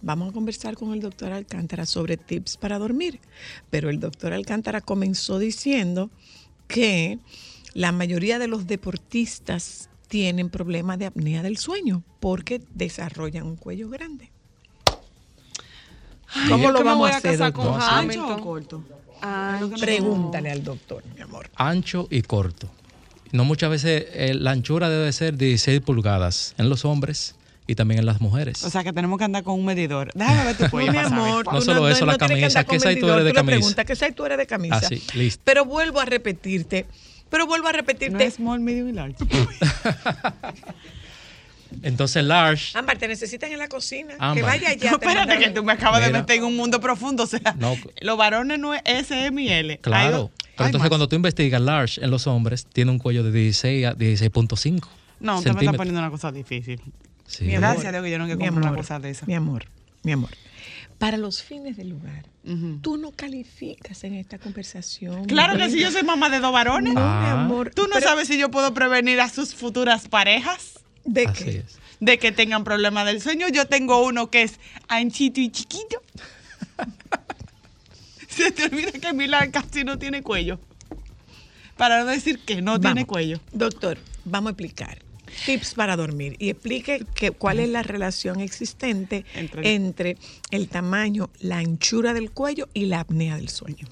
[0.00, 3.18] Vamos a conversar con el doctor Alcántara sobre tips para dormir.
[3.70, 6.10] Pero el doctor Alcántara comenzó diciendo
[6.68, 7.18] que
[7.74, 13.88] la mayoría de los deportistas tienen problemas de apnea del sueño porque desarrollan un cuello
[13.90, 14.30] grande.
[16.48, 17.82] ¿Cómo lo vamos a hacer, con doctor?
[17.90, 18.82] ¿Ancho o corto?
[19.80, 21.48] Pregúntale al doctor, mi amor.
[21.56, 22.68] ancho y corto.
[23.32, 27.34] No muchas veces eh, la anchura debe ser 16 pulgadas en los hombres
[27.66, 28.64] y también en las mujeres.
[28.64, 30.10] O sea que tenemos que andar con un medidor.
[30.14, 32.64] Déjame ver tu No, cuello mi amor, No solo eso, la camisa.
[32.64, 33.56] ¿Qué size tú eres de camisa?
[33.56, 34.76] preguntas, ¿qué size tú eres de camisa?
[34.76, 35.42] Así, listo.
[35.44, 36.86] Pero vuelvo a repetirte,
[37.28, 38.24] pero vuelvo a No repetirte.
[38.24, 39.16] es small, medium y large.
[41.82, 44.14] Entonces, large, Ámbar, te necesitan en la cocina.
[44.34, 44.90] Que vaya allá.
[44.92, 47.24] No, te espérate que tú me acabas de meter en un mundo profundo.
[47.24, 47.76] O sea, No.
[48.00, 49.78] los varones no es S, M y L.
[49.78, 50.16] Claro.
[50.16, 50.88] dos- Pero entonces, más.
[50.88, 54.88] cuando tú investigas large en los hombres, tiene un cuello de 16 a 16.5.
[55.20, 56.80] No, usted me está poniendo una cosa difícil.
[57.26, 57.44] Sí.
[57.44, 59.26] Mi amor, Gracias a Dios que yo no que una amor, cosa de esa.
[59.26, 59.66] Mi amor,
[60.02, 60.30] mi amor.
[60.98, 62.24] Para los fines del lugar,
[62.82, 65.26] tú no calificas en esta conversación.
[65.26, 66.94] Claro que sí, yo soy mamá de dos varones.
[66.94, 67.42] No, mi Ah.
[67.42, 67.70] amor.
[67.74, 71.50] Tú no pero- sabes si yo puedo prevenir a sus futuras parejas ¿De Así qué?
[71.58, 71.78] es.
[72.00, 73.48] de que tengan problemas del sueño.
[73.48, 76.02] Yo tengo uno que es anchito y chiquito.
[78.28, 80.60] Se te olvida que Milán casi no tiene cuello.
[81.76, 83.40] Para no decir que no tiene cuello.
[83.52, 84.98] Doctor, vamos a explicar.
[85.46, 90.16] Tips para dormir y explique que, cuál es la relación existente Entre
[90.50, 93.86] el tamaño, la anchura del cuello y la apnea del sueño.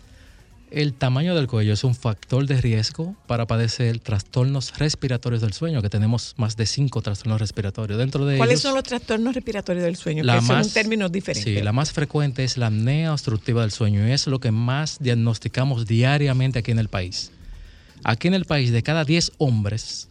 [0.71, 5.81] El tamaño del cuello es un factor de riesgo para padecer trastornos respiratorios del sueño,
[5.81, 7.99] que tenemos más de cinco trastornos respiratorios.
[7.99, 10.25] Dentro de ¿Cuáles ellos, son los trastornos respiratorios del sueño?
[10.25, 11.55] la que son más- términos diferentes.
[11.55, 14.99] Sí, la más frecuente es la apnea obstructiva del sueño y es lo que más
[14.99, 17.31] diagnosticamos diariamente aquí en el país.
[18.03, 20.09] Aquí en el país, de cada 10 hombres,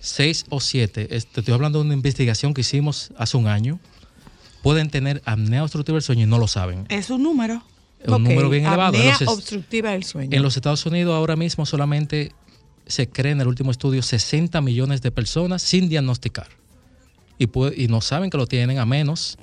[0.00, 3.80] 6 o 7, este, estoy hablando de una investigación que hicimos hace un año,
[4.62, 6.86] pueden tener apnea obstructiva del sueño y no lo saben.
[6.88, 7.62] Es un número.
[8.00, 8.96] Es un número bien elevado.
[8.96, 10.36] En los obstructiva del sueño.
[10.36, 12.32] en los Estados Unidos ahora mismo solamente
[12.86, 16.48] se cree en el último estudio 60 millones de personas sin diagnosticar.
[17.38, 19.38] Y no saben que lo tienen a menos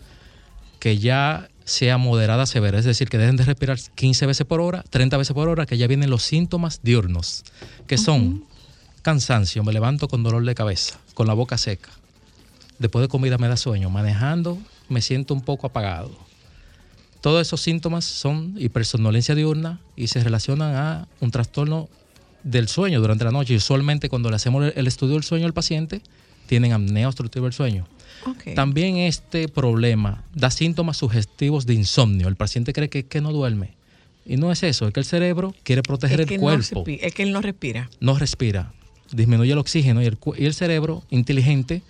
[0.80, 4.84] que ya sea moderada severa, es decir, que dejen de respirar 15 veces por hora,
[4.90, 7.44] 30 veces por hora, que ya vienen los síntomas diurnos,
[7.88, 8.46] que son
[9.02, 11.90] cansancio, me levanto con dolor de cabeza, con la boca seca,
[12.80, 14.58] después de comida me da sueño, manejando
[14.90, 16.12] me siento un poco apagado.
[17.24, 21.88] Todos esos síntomas son hipersomnolencia diurna y se relacionan a un trastorno
[22.44, 23.54] del sueño durante la noche.
[23.54, 26.02] Y usualmente cuando le hacemos el- estudio del sueño al paciente,
[26.48, 27.88] tienen apnea obstructiva del sueño.
[28.56, 32.28] También este problema da síntomas sugestivos de insomnio.
[32.28, 33.70] El paciente cree que, no duerme.
[34.26, 37.14] Y no es eso, es que el cerebro quiere proteger es, que el cuerpo es
[37.14, 37.90] que él no respira.
[38.02, 38.74] no respira,
[39.14, 41.84] disminuye el oxígeno y el, y el cerebro inteligente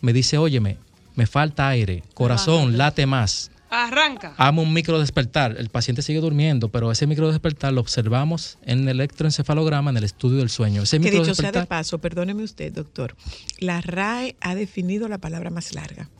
[0.00, 0.76] me dice, óyeme,
[1.16, 4.34] me falta aire, corazón, late más, Arranca.
[4.36, 5.54] amo un micro despertar.
[5.56, 10.04] El paciente sigue durmiendo, pero ese micro despertar lo observamos en el electroencefalograma, en el
[10.04, 10.82] estudio del sueño.
[10.82, 13.14] Ese Que micro dicho sea de paso, perdóneme usted, doctor.
[13.58, 16.10] La RAE ha definido la palabra más larga.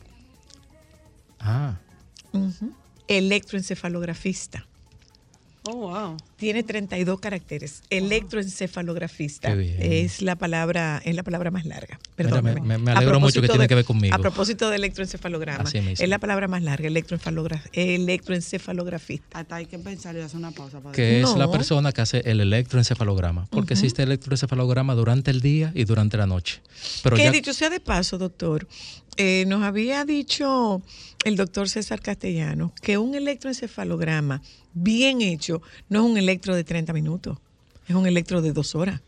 [1.39, 1.75] ah.
[3.07, 4.65] Electroencefalografista.
[5.63, 6.17] Oh, wow.
[6.37, 7.83] Tiene 32 caracteres.
[7.91, 9.77] Electroencefalografista Qué bien.
[9.79, 11.99] es la palabra es la palabra más larga.
[12.17, 12.61] Mira, Perdóneme.
[12.61, 14.15] me- me- alegro mucho que tiene que ver conmigo.
[14.15, 16.03] A propósito de electroencefalograma, Así mismo.
[16.03, 19.39] es la palabra más larga, electroencefalogra- electroencefalografista.
[19.39, 22.21] Hasta hay que pensar y hacer una pausa para que es la persona que hace
[22.25, 23.81] el electroencefalograma, porque Ujú.
[23.81, 26.61] existe electroencefalograma durante el día y durante la noche.
[27.03, 28.67] Pero que ya, dicho sea de paso, doctor,
[29.17, 30.81] eh, nos había dicho
[31.23, 34.41] el doctor César Castellano que un electroencefalograma
[34.73, 37.37] bien hecho no es un electro de 30 minutos,
[37.87, 39.01] es un electro de dos horas.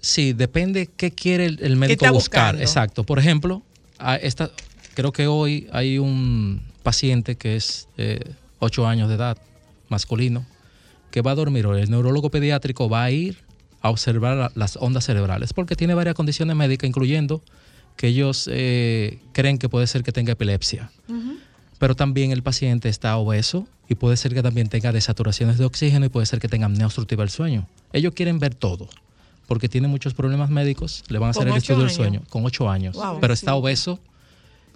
[0.00, 2.54] Sí, depende qué quiere el, el médico buscar.
[2.54, 2.62] buscando?
[2.62, 3.04] Exacto.
[3.04, 3.62] Por ejemplo,
[3.98, 4.50] a esta,
[4.94, 8.20] creo que hoy hay un paciente que es eh,
[8.58, 9.38] 8 años de edad,
[9.88, 10.44] masculino,
[11.12, 11.82] que va a dormir hoy.
[11.82, 13.38] El neurólogo pediátrico va a ir
[13.80, 17.42] a observar la- las ondas cerebrales porque tiene varias condiciones médicas, incluyendo
[17.96, 20.90] que ellos eh, creen que puede ser que tenga epilepsia.
[21.82, 26.06] Pero también el paciente está obeso y puede ser que también tenga desaturaciones de oxígeno
[26.06, 27.66] y puede ser que tenga apnea obstructiva del sueño.
[27.92, 28.88] Ellos quieren ver todo
[29.48, 32.70] porque tiene muchos problemas médicos, le van a hacer el estudio del sueño con 8
[32.70, 33.18] años, Wow.
[33.20, 33.98] pero está obeso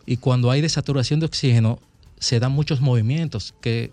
[0.04, 1.78] y cuando hay desaturación de oxígeno
[2.18, 3.92] se dan muchos movimientos que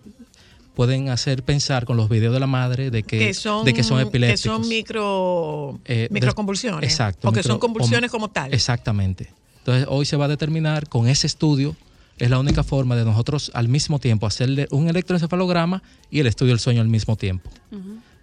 [0.74, 3.84] pueden hacer pensar con los videos de la madre de que, que son, de que
[3.84, 4.42] son que epilépticos.
[4.62, 6.90] son micro, Eh, de- microconvulsiones.
[6.90, 7.30] Exacto.
[7.30, 8.52] O que micro- son convulsiones o- como tal.
[8.56, 9.30] Exactamente.
[9.60, 11.76] Entonces, hoy se va a determinar con ese estudio,
[12.24, 16.54] es la única forma de nosotros al mismo tiempo hacerle un electroencefalograma y el estudio
[16.54, 17.50] del sueño al mismo tiempo.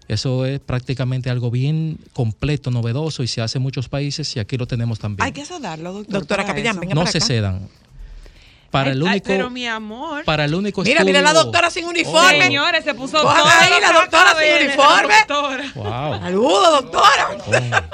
[0.08, 4.56] Eso es prácticamente algo bien completo, novedoso y se hace en muchos países y aquí
[4.56, 5.24] lo tenemos también.
[5.24, 6.14] Hay que sedarlo, doctor.
[6.20, 7.26] Doctora Capellán, venga no para se acá.
[7.26, 7.68] cedan.
[8.70, 10.24] Para el Ay, único, pero mi amor.
[10.24, 12.40] para el único Mira, mira la doctora sin uniforme.
[12.42, 15.14] Señores, se puso todo ahí la doctora sin uniforme.
[15.26, 15.64] doctora.
[15.74, 16.20] Wow.
[16.20, 17.28] Saludos, doctora.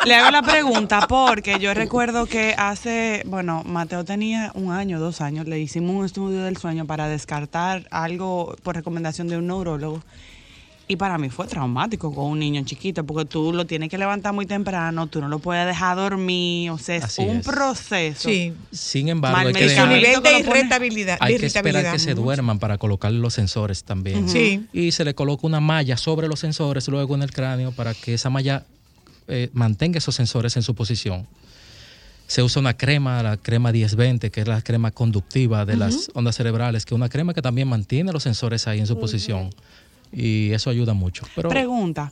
[0.05, 5.23] Le hago la pregunta porque yo recuerdo que hace, bueno, Mateo tenía un año, dos
[5.23, 10.03] años, le hicimos un estudio del sueño para descartar algo por recomendación de un neurólogo.
[10.89, 14.33] Y para mí fue traumático con un niño chiquito, porque tú lo tienes que levantar
[14.33, 17.45] muy temprano, tú no lo puedes dejar dormir, o sea, es Así un es.
[17.47, 18.29] proceso.
[18.29, 18.53] Sí.
[18.71, 21.19] Sin embargo, Mal hay que, dejar- nivel de irritabilidad.
[21.21, 21.93] hay que esperar irritabilidad.
[21.93, 24.29] que se duerman para colocarle los sensores también.
[24.29, 24.67] Sí.
[24.73, 28.15] Y se le coloca una malla sobre los sensores luego en el cráneo para que
[28.15, 28.65] esa malla
[29.27, 31.27] eh, mantenga esos sensores en su posición.
[32.29, 36.37] Se usa una crema, la crema 1020, que es la crema conductiva de las ondas
[36.37, 39.51] cerebrales, que es una crema que también mantiene los sensores ahí en su posición.
[40.17, 41.27] Y eso ayuda mucho.
[41.35, 42.11] Pero Pregunta.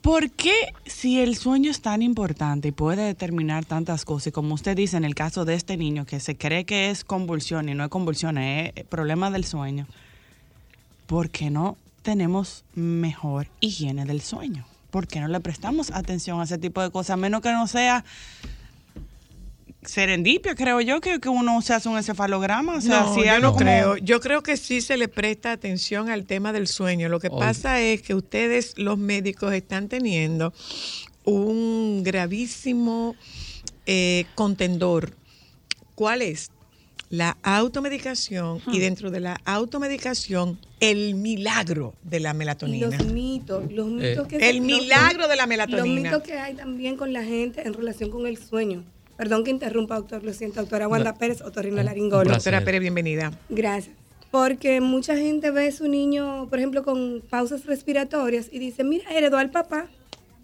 [0.00, 0.54] ¿Por qué
[0.86, 4.96] si el sueño es tan importante y puede determinar tantas cosas, y como usted dice
[4.96, 7.90] en el caso de este niño que se cree que es convulsión y no es
[7.90, 9.88] convulsión, es problema del sueño,
[11.08, 14.64] ¿por qué no tenemos mejor higiene del sueño?
[14.92, 17.10] ¿Por qué no le prestamos atención a ese tipo de cosas?
[17.10, 18.04] A menos que no sea
[19.82, 22.76] serendipia, creo yo, que, que uno se hace un encefalograma.
[22.76, 23.96] O sea, no, si yo no como- creo.
[23.96, 27.08] Yo creo que sí se le presta atención al tema del sueño.
[27.08, 27.38] Lo que Oye.
[27.38, 30.52] pasa es que ustedes, los médicos, están teniendo
[31.24, 33.14] un gravísimo
[33.86, 35.14] eh, contendor.
[35.94, 36.50] ¿Cuál es?
[37.10, 42.88] la automedicación y dentro de la automedicación el milagro de la melatonina.
[42.98, 46.10] los mitos, los mitos Eh, que el los- milagro de la Los melatonina.
[46.10, 48.84] mitos que hay también con la gente en relación con el sueño.
[49.18, 51.18] Perdón que interrumpa, doctor, lo siento, doctora Wanda No.
[51.18, 52.36] Pérez, otorrinolaringóloga.
[52.36, 53.32] Doctora Pérez, bienvenida.
[53.48, 53.96] Gracias.
[54.30, 59.10] Porque mucha gente ve a su niño, por ejemplo, con pausas respiratorias y dice, mira,
[59.10, 59.88] heredó al papá.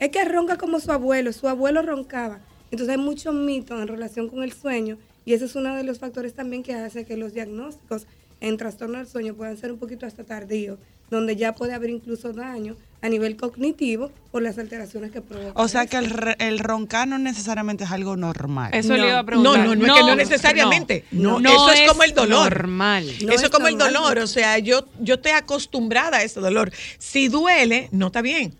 [0.01, 2.41] Es que ronca como su abuelo, su abuelo roncaba.
[2.73, 6.01] Entonces hay mucho mito en relación con el sueño y ese es uno de los
[6.01, 8.09] factores también que hace que los diagnósticos
[8.41, 12.33] en trastorno del sueño puedan ser un poquito hasta tardíos, donde ya puede haber incluso
[12.33, 15.61] daño a nivel cognitivo por las alteraciones que provoca.
[15.61, 18.71] O sea que el, el roncar no necesariamente es algo normal.
[18.73, 19.59] Eso le iba a preguntar.
[19.59, 21.05] No, no, no, es que no necesariamente.
[21.11, 22.51] No, eso es, como el dolor.
[22.51, 23.07] normal.
[23.07, 24.19] eso es como el dolor.
[24.21, 26.73] O sea, yo, yo estoy acostumbrada a ese dolor.
[26.97, 28.55] Si duele, no está bien.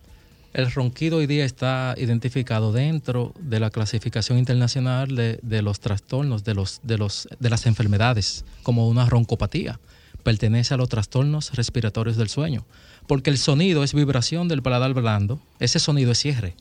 [0.53, 6.43] El ronquido hoy día está identificado dentro de la clasificación internacional de, de los trastornos,
[6.43, 9.79] de, los, de, los, de las enfermedades, como una roncopatía.
[10.21, 12.63] Pertenece a los trastornos respiratorios del sueño,
[13.07, 16.55] porque el sonido es vibración del paladar blando, ese sonido es cierre.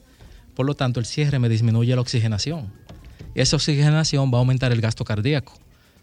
[0.54, 2.72] Por lo tanto, el cierre me disminuye la oxigenación.
[3.34, 5.52] Y esa oxigenación va a aumentar el gasto cardíaco.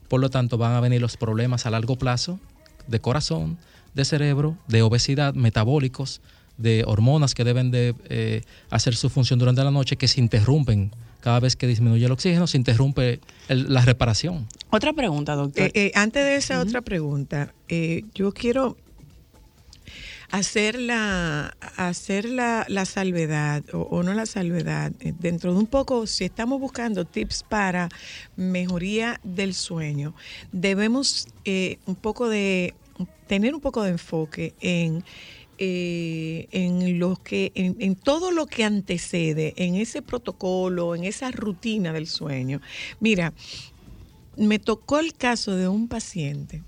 [0.10, 2.40] Por lo tanto, van a venir los problemas a largo plazo
[2.88, 3.58] de corazón,
[3.94, 6.22] de cerebro, de obesidad, metabólicos,
[6.58, 10.92] de hormonas que deben de eh, hacer su función durante la noche que se interrumpen.
[11.22, 14.48] Cada vez que disminuye el oxígeno, se interrumpe el- la reparación.
[14.70, 15.64] Otra pregunta, doctor.
[15.68, 18.76] Eh, eh, antes de esa otra pregunta, eh, yo quiero
[20.32, 26.08] hacer la, hacer la, la salvedad, o, no la salvedad, eh, dentro de un poco,
[26.08, 27.90] si estamos buscando tips para
[28.38, 30.16] mejoría del sueño,
[30.52, 32.74] debemos eh, un poco de
[33.28, 35.04] tener un poco de enfoque en
[35.64, 41.94] eh, en lo que en todo lo que antecede en ese protocolo en esa rutina
[41.94, 42.62] del sueño.
[43.00, 43.34] Mira
[44.38, 46.64] me tocó el caso de un paciente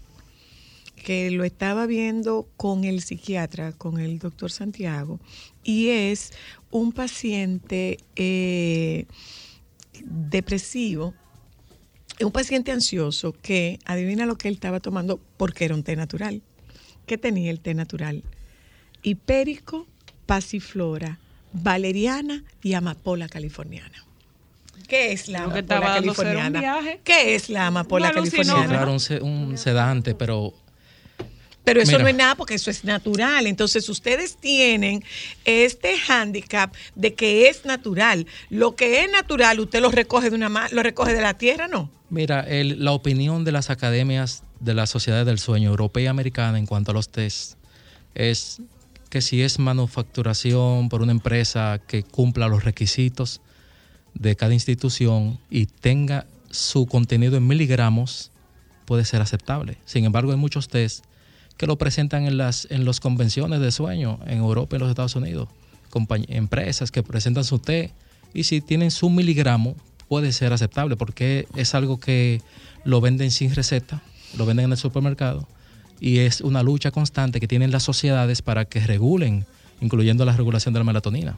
[1.03, 5.19] que lo estaba viendo con el psiquiatra, con el doctor Santiago,
[5.63, 6.31] y es
[6.71, 9.05] un paciente eh,
[10.05, 11.13] depresivo,
[12.21, 16.41] un paciente ansioso que, adivina lo que él estaba tomando, porque era un té natural.
[17.05, 18.23] ¿Qué tenía el té natural?
[19.01, 19.87] Hipérico,
[20.25, 21.19] pasiflora,
[21.51, 24.05] valeriana y amapola californiana.
[24.87, 26.59] ¿Qué es la amapola era californiana?
[27.03, 28.99] ¿Qué es la amapola californiana?
[28.99, 30.53] se- un sedante, pero
[31.63, 32.03] Pero eso Mira.
[32.03, 33.47] no es nada porque eso es natural.
[33.47, 35.03] Entonces ustedes tienen
[35.45, 38.27] este hándicap de que es natural.
[38.49, 41.89] Lo que es natural, usted lo recoge de una lo recoge de la tierra, ¿no?
[42.09, 46.57] Mira, el- la opinión de las academias de la Sociedad del Sueño Europea y Americana
[46.57, 47.53] en cuanto a los test
[48.13, 48.61] es
[49.09, 53.41] que si es manufacturación por una empresa que cumpla los requisitos
[54.13, 58.31] de cada institución y tenga su contenido en miligramos,
[58.85, 59.77] puede ser aceptable.
[59.85, 61.05] Sin embargo, hay muchos test
[61.57, 64.89] que lo presentan en las en las convenciones de sueño en Europa y en los
[64.89, 65.47] Estados Unidos.
[66.27, 67.91] Empresas que presentan su té
[68.33, 69.75] y si tienen su miligramo
[70.07, 72.41] puede ser aceptable porque es algo que
[72.83, 74.01] lo venden sin receta,
[74.37, 75.47] lo venden en el supermercado
[75.99, 79.45] y es una lucha constante que tienen las sociedades para que regulen,
[79.81, 81.37] incluyendo la regulación de la melatonina.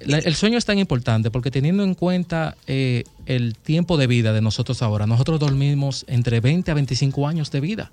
[0.00, 4.32] La- el sueño es tan importante porque teniendo en cuenta eh, el tiempo de vida
[4.32, 7.90] de nosotros ahora, nosotros dormimos entre 20 a 25 años de vida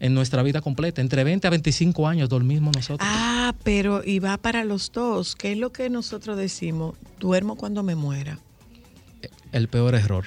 [0.00, 1.00] en nuestra vida completa.
[1.00, 3.08] Entre 20 a 25 años dormimos nosotros.
[3.10, 5.36] Ah, pero y va para los dos.
[5.36, 6.96] ¿Qué es lo que nosotros decimos?
[7.18, 8.38] Duermo cuando me muera.
[9.52, 10.26] El peor error.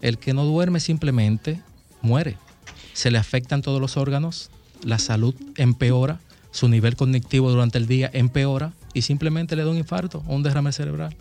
[0.00, 1.60] El que no duerme simplemente
[2.02, 2.36] muere.
[2.92, 4.50] Se le afectan todos los órganos,
[4.82, 6.20] la salud empeora,
[6.50, 10.42] su nivel cognitivo durante el día empeora y simplemente le da un infarto o un
[10.42, 11.14] derrame cerebral.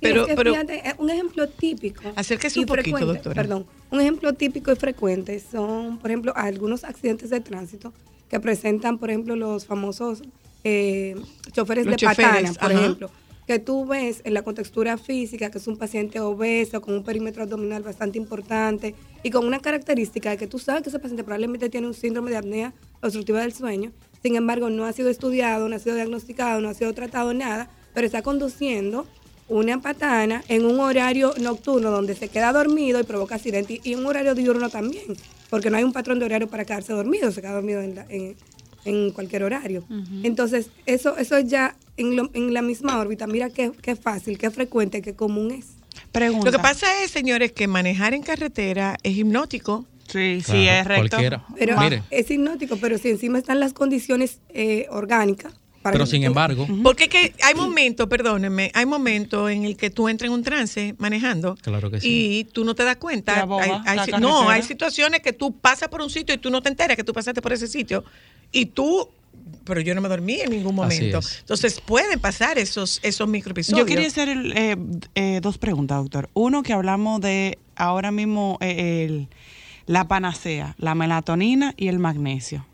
[0.00, 2.02] Pero, Pero- pero- fíjate, eh, un ejemplo típico.
[2.14, 3.34] Acérquese y un poquito, frecuente, doctora.
[3.34, 3.66] Perdón.
[3.90, 7.92] Un ejemplo típico y frecuente son, por ejemplo, algunos accidentes de tránsito
[8.28, 10.22] que presentan, por ejemplo, los famosos
[10.64, 11.14] eh,
[11.52, 12.80] choferes Los de patana, choferes, por ajá.
[12.80, 13.10] ejemplo.
[13.46, 17.44] Que tú ves en la contextura física que es un paciente obeso, con un perímetro
[17.44, 21.68] abdominal bastante importante y con una característica de que tú sabes que ese paciente probablemente
[21.70, 23.92] tiene un síndrome de apnea obstructiva del sueño.
[24.20, 27.70] Sin embargo, no ha sido estudiado, no ha sido diagnosticado, no ha sido tratado nada,
[27.94, 29.06] pero está conduciendo
[29.48, 34.06] una patana en un horario nocturno donde se queda dormido y provoca accidente y, un
[34.06, 35.04] horario diurno también,
[35.50, 38.06] porque no hay un patrón de horario para quedarse dormido, se queda dormido en, la-
[38.08, 38.36] en-
[38.84, 39.84] en cualquier horario.
[40.22, 44.50] Entonces, eso, eso ya en, lo- en la misma órbita, mira qué, qué fácil, qué
[44.50, 45.66] frecuente, qué común es.
[46.12, 46.46] Pregunta.
[46.46, 49.86] Lo que pasa es, señores, que manejar en carretera es hipnótico.
[50.08, 51.08] Sí, Claro, sí, es recto.
[51.08, 51.44] cualquiera.
[51.58, 52.02] Pero Mire.
[52.10, 55.52] es hipnótico, pero si encima están las condiciones eh, orgánicas
[55.92, 60.08] Pero sin embargo, Porque es que hay momentos, perdónenme, hay momentos en el que tú
[60.08, 62.38] entras en un trance manejando claro que sí.
[62.40, 63.46] y tú no te das cuenta.
[63.86, 66.96] Hay- no, hay situaciones que tú pasas por un sitio y tú no te enteras
[66.96, 68.04] que tú pasaste por ese sitio
[68.52, 69.08] y tú,
[69.64, 71.18] pero yo no me dormí en ningún momento.
[71.18, 71.38] es.
[71.40, 73.78] Entonces pueden pasar esos, esos microepisodios.
[73.80, 74.76] Yo quería hacer el, eh,
[75.14, 76.28] eh, dos preguntas, doctor.
[76.34, 79.28] Uno, que hablamos de ahora mismo eh, el-
[79.86, 82.66] la panacea, la melatonina y el magnesio.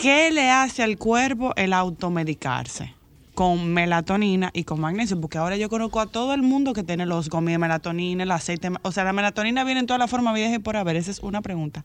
[0.00, 2.94] ¿Qué le hace al cuerpo el automedicarse?
[3.34, 7.04] Con melatonina y con magnesio, porque ahora yo conozco a todo el mundo que tiene
[7.04, 10.32] los gomis de melatonina, el aceite, o sea, la melatonina viene en toda la forma
[10.32, 11.84] vieja y por haber, esa es una pregunta.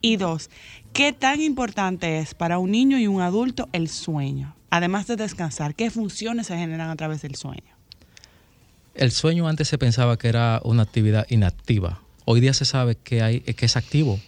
[0.00, 0.48] Y dos,
[0.94, 4.56] ¿qué tan importante es para un niño y un adulto el sueño?
[4.70, 7.76] Además de descansar, ¿qué funciones se generan a través del sueño?
[8.94, 12.00] el sueño antes se pensaba que era una actividad inactiva.
[12.24, 14.18] Hoy día se sabe que, hay, que es activo.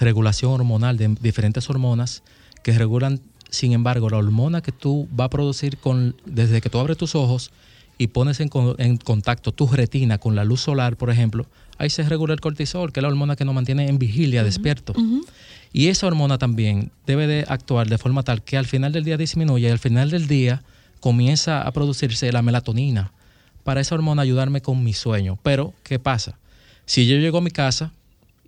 [0.00, 2.24] Regulación hormonal de diferentes hormonas
[2.62, 6.78] que regulan, sin embargo, la hormona que tú vas a producir con, desde que tú
[6.78, 7.50] abres tus ojos
[7.98, 11.46] y pones en, con- en contacto tu retina con la luz solar, por ejemplo,
[11.78, 14.94] ahí se regula el cortisol, que es la hormona que nos mantiene en vigilia, despierto.
[15.74, 19.16] Y esa hormona también debe de actuar de forma tal que al final del día
[19.16, 20.62] disminuya y al final del día
[21.00, 23.12] comienza a producirse la melatonina
[23.64, 25.38] para esa hormona ayudarme con mi sueño.
[25.42, 26.38] Pero, ¿qué pasa?
[26.84, 27.92] Si yo llego a mi casa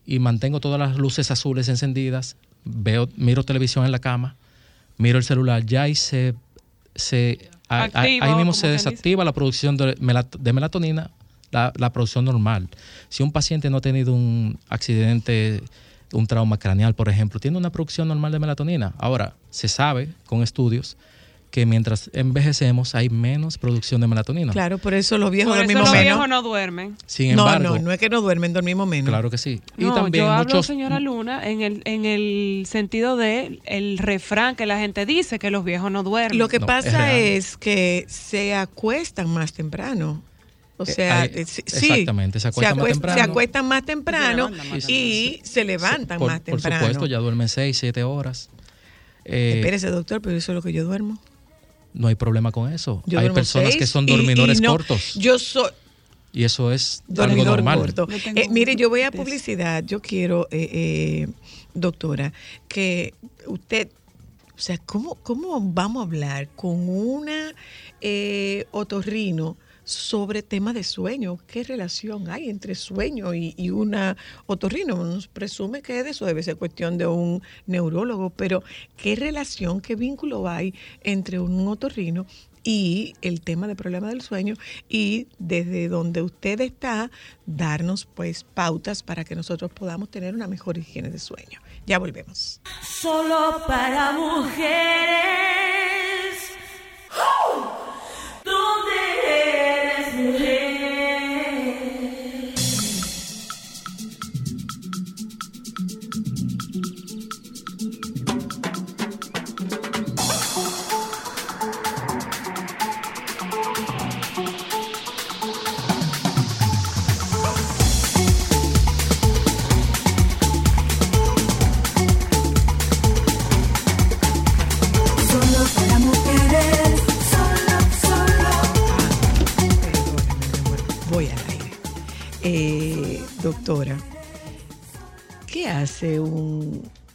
[0.06, 4.36] y mantengo todas las luces azules encendidas, veo, miro televisión en la cama,
[4.98, 6.34] miro el celular, ya ahí se,
[6.94, 7.50] se
[8.20, 8.88] ahí- mismo se dice.
[8.90, 9.96] desactiva la producción de
[10.52, 11.10] melatonina,
[11.50, 12.68] la, la producción normal.
[13.08, 15.62] Si un paciente no ha tenido un accidente,
[16.12, 18.92] un trauma craneal, por ejemplo, tiene una producción normal de melatonina.
[18.98, 20.96] Ahora, se sabe con estudios
[21.54, 24.52] que mientras envejecemos hay menos producción de melatonina.
[24.52, 26.04] Claro, por eso los viejos Por eso dormimos los menos.
[26.04, 26.96] viejos no duermen.
[27.06, 29.08] Sin no, embargo, no, no es que no duermen, dormimos menos.
[29.08, 29.60] Claro que sí.
[29.78, 33.98] Y No, también yo hablo, muchos señora Luna, en el, en el sentido de el
[33.98, 36.38] refrán que la gente dice que los viejos no duermen.
[36.40, 40.24] Lo que No, pasa es, que se acuestan más temprano.
[40.76, 43.14] O Eh, sea, hay- eh, sí, exactamente, se acuestan más acuest- temprano.
[43.22, 44.50] se acuestan más temprano
[44.88, 46.80] y se levantan por, más por temprano.
[46.80, 48.50] supuesto, ya duermen 6, 7 horas.
[49.24, 51.20] Eh, Espérese, doctor, pero eso es lo que yo duermo.
[51.94, 53.02] No hay problema con eso.
[53.06, 55.70] Yo hay personas seis que son y- y dormidores no- cortos Yo soy
[56.32, 57.78] y eso es algo dormidor normal.
[57.78, 58.08] corto.
[58.08, 59.84] Yo Eh, mire, yo voy a publicidad.
[59.84, 61.28] Yo quiero, eh, eh,
[61.74, 62.32] doctora,
[62.66, 63.14] que
[63.46, 63.92] usted,
[64.56, 67.54] o sea, ¿cómo, cómo vamos a hablar con una
[68.00, 71.38] eh, otorrino sobre temas de sueño?
[71.46, 74.16] ¿Qué relación hay entre sueño y, y una
[74.46, 74.96] otorrino?
[74.96, 78.62] Uno presume que de eso debe ser cuestión de un neurólogo, pero
[78.96, 82.26] ¿qué relación, qué vínculo hay entre un otorrino
[82.64, 84.54] y el tema del problema del sueño
[84.88, 87.10] y desde donde usted está
[87.46, 91.60] darnos pues pautas para que nosotros podamos tener una mejor higiene de sueño.
[91.86, 92.60] Ya volvemos.
[92.82, 95.43] Solo para mujeres.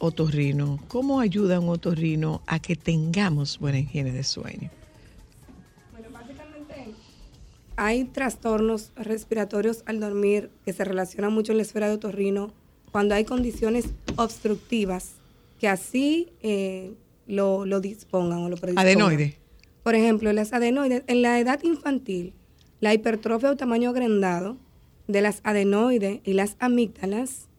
[0.00, 0.80] Otorrino?
[0.88, 4.70] ¿Cómo ayuda un otorrino a que tengamos buena higiene de sueño?
[5.92, 6.94] Bueno, básicamente
[7.76, 12.50] hay trastornos respiratorios al dormir que se relacionan mucho en la esfera de otorrino
[12.90, 13.86] cuando hay condiciones
[14.16, 15.12] obstructivas
[15.60, 16.94] que así eh,
[17.26, 18.86] lo, lo dispongan o lo predispongan.
[18.86, 19.36] Adenoide.
[19.82, 22.32] Por ejemplo, las adenoides, en la edad infantil,
[22.80, 24.56] la hipertrofia o tamaño agrandado
[25.06, 27.49] de las adenoides y las amígdalas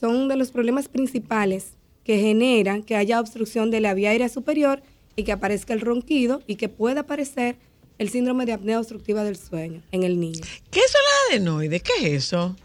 [0.00, 1.74] son de los problemas principales
[2.04, 4.82] que generan que haya obstrucción de la vía aérea superior
[5.14, 7.56] y que aparezca el ronquido y que pueda aparecer
[7.98, 10.40] el síndrome de apnea obstructiva del sueño en el niño.
[10.70, 11.82] ¿Qué son las adenoides?
[11.82, 12.56] ¿Qué es eso?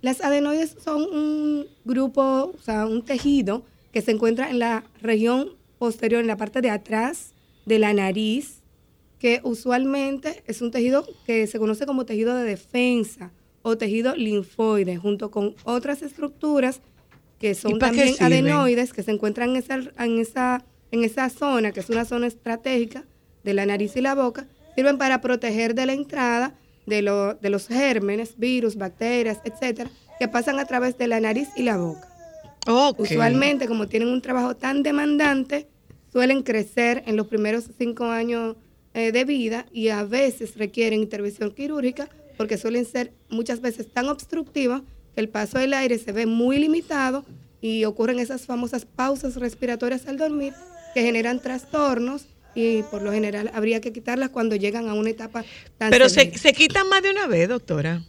[0.00, 5.50] Las adenoides son un grupo, o sea, un tejido que se encuentra en la región
[5.78, 7.32] posterior, en la parte de atrás
[7.66, 8.62] de la nariz,
[9.18, 13.32] que usualmente es un tejido que se conoce como tejido de defensa
[13.68, 16.80] o tejido linfoide, junto con otras estructuras
[17.38, 21.70] que ¿Y son también adenoides que se encuentran en esa, en, esa, en esa zona,
[21.72, 23.04] que es una zona estratégica
[23.44, 26.54] de la nariz y la boca, sirven para proteger de la entrada
[26.86, 31.48] de, lo- de los gérmenes, virus, bacterias, etcétera, que pasan a través de la nariz
[31.56, 32.08] y la boca.
[33.14, 35.68] Usualmente, como tienen un trabajo tan demandante,
[36.12, 38.56] suelen crecer en los primeros cinco años
[38.94, 42.08] eh, de vida y a veces requieren intervención quirúrgica
[42.38, 44.80] porque suelen ser muchas veces tan obstructivas
[45.14, 47.26] que el paso del aire se ve muy limitado
[47.60, 50.54] y ocurren esas famosas pausas respiratorias al dormir
[50.94, 55.44] que generan trastornos y por lo general habría que quitarlas cuando llegan a una etapa
[55.76, 58.02] tan Pero se, se quitan más de una vez, doctora.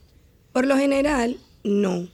[0.53, 2.07] Por lo general, no.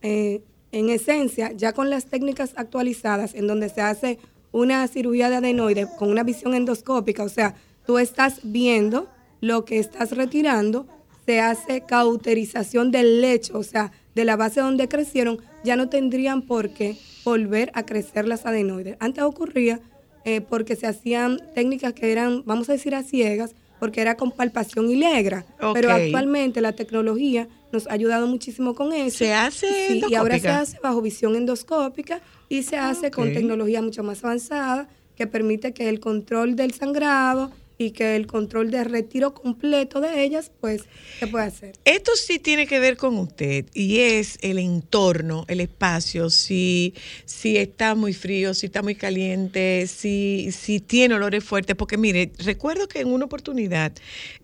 [0.00, 0.42] Eh,
[0.72, 4.18] en esencia, ya con las técnicas actualizadas, en donde se hace
[4.52, 7.54] una cirugía de adenoide con una visión endoscópica, o sea,
[7.86, 9.08] tú estás viendo
[9.40, 10.86] lo que estás retirando,
[11.32, 16.42] se hace cauterización del lecho, o sea, de la base donde crecieron, ya no tendrían
[16.42, 18.98] por qué volver a crecer las adenoides.
[19.00, 19.80] Antes ocurría
[20.26, 24.30] eh, porque se hacían técnicas que eran, vamos a decir, a ciegas, porque era con
[24.30, 25.46] palpación y legra.
[25.72, 29.16] Pero actualmente la tecnología nos ha ayudado muchísimo con eso.
[29.16, 32.20] ¿Se hace Sí, y ahora se hace bajo visión endoscópica
[32.50, 37.50] y se hace con tecnología mucho más avanzada que permite que el control del sangrado
[37.78, 40.84] y que el control de retiro completo de ellas, pues,
[41.18, 41.74] se puede hacer.
[41.84, 46.94] Esto sí tiene que ver con usted y es el entorno, el espacio, si,
[47.24, 51.76] si está muy frío, si está muy caliente, si, si tiene olores fuertes.
[51.76, 53.92] Porque mire, recuerdo que en una oportunidad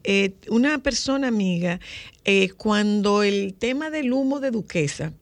[0.05, 1.81] eh, una persona amiga,
[2.25, 5.13] eh, cuando el tema del humo de duquesa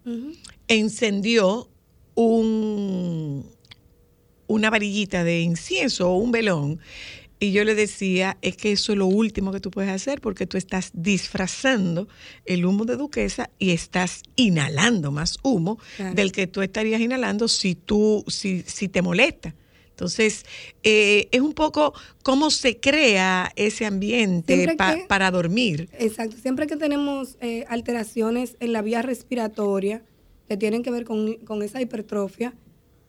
[0.68, 1.68] encendió
[2.14, 3.44] un,
[4.46, 6.80] una varillita de incienso o un velón.
[7.38, 10.46] Y yo le decía, es que eso es lo último que tú puedes hacer porque
[10.46, 12.08] tú estás disfrazando
[12.46, 16.14] el humo de duquesa y estás inhalando más humo Claro.
[16.14, 19.54] del que tú estarías inhalando si tú, si, si te molesta.
[19.90, 20.44] Entonces,
[20.82, 25.88] eh, es un poco cómo se crea ese ambiente pa- que- para dormir.
[25.98, 26.36] Exacto.
[26.40, 30.02] Siempre que tenemos eh, alteraciones en la vía respiratoria
[30.48, 32.54] que tienen que ver con, con esa hipertrofia,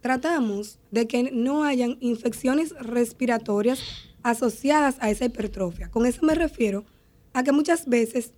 [0.01, 3.79] tratamos de que no hayan infecciones respiratorias
[4.23, 5.89] asociadas a esa hipertrofia.
[5.89, 6.85] Con eso me refiero
[7.33, 8.33] a que muchas veces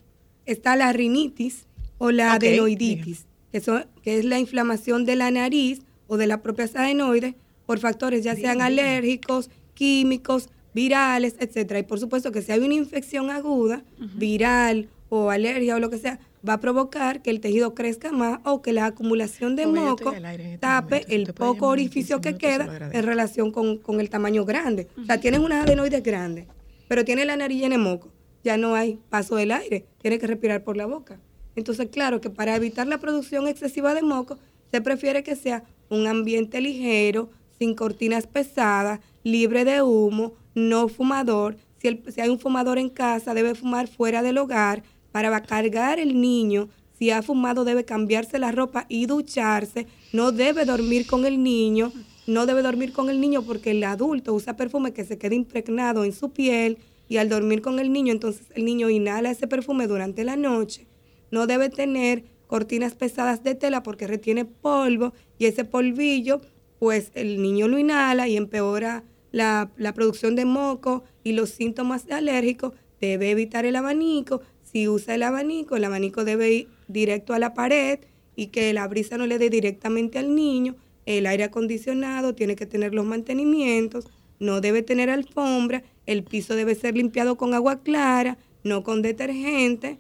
[0.46, 1.66] está la rinitis
[1.98, 6.42] o la adenoiditis, que, son- que es la inflamación de la nariz o de la
[6.42, 11.80] propia adenoides por factores ya sean alérgicos, químicos, virales, etcétera.
[11.80, 13.84] Y por supuesto que si hay una infección aguda,
[14.18, 18.40] viral o alergia o lo que sea, va a provocar que el tejido crezca más
[18.46, 22.38] o que la acumulación de moco aire este tape momento, el poco orificio 15 que
[22.38, 24.88] queda en relación con, con el tamaño grande.
[25.02, 26.48] O sea, tienes una adenoides grande,
[26.88, 28.10] pero tiene la nariz llena de moco.
[28.44, 31.20] Ya no hay paso del aire, tiene que respirar por la boca.
[31.56, 34.38] Entonces, claro que para evitar la producción excesiva de moco,
[34.72, 41.58] se prefiere que sea un ambiente ligero, sin cortinas pesadas, libre de humo, no fumador.
[41.82, 46.00] Si, el- si hay un fumador en casa, debe fumar fuera del hogar para cargar
[46.00, 46.70] el niño.
[46.98, 49.88] Si ha fumado, debe cambiarse la ropa y ducharse.
[50.12, 51.92] No debe dormir con el niño.
[52.28, 56.04] No debe dormir con el niño porque el adulto usa perfume que se queda impregnado
[56.04, 59.88] en su piel y al dormir con el niño, entonces el niño inhala ese perfume
[59.88, 60.86] durante la noche.
[61.32, 66.40] No debe tener cortinas pesadas de tela porque retiene polvo y ese polvillo,
[66.78, 72.06] pues el niño lo inhala y empeora la, la producción de moco y los síntomas
[72.12, 72.74] alérgicos.
[73.02, 74.42] Debe evitar el abanico.
[74.72, 78.00] Si usa el abanico, el abanico debe ir directo a la pared
[78.36, 80.76] y que la brisa no le dé directamente al niño.
[81.08, 84.06] El aire acondicionado tiene que tener los mantenimientos,
[84.38, 89.98] no debe tener alfombra, el piso debe ser limpiado con agua clara, no con detergente.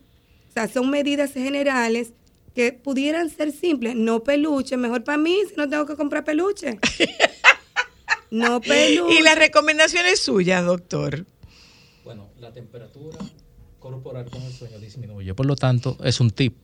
[0.49, 2.13] O sea, son medidas generales
[2.53, 6.78] que pudieran ser simples, no peluche, mejor para mí si no tengo que comprar peluche.
[8.30, 9.15] no peluche.
[9.15, 11.26] Y la recomendación es suya, doctor.
[12.03, 13.17] Bueno, la temperatura
[13.80, 15.34] corporal con el sueño disminuye.
[15.34, 16.55] Por lo tanto, es un tip.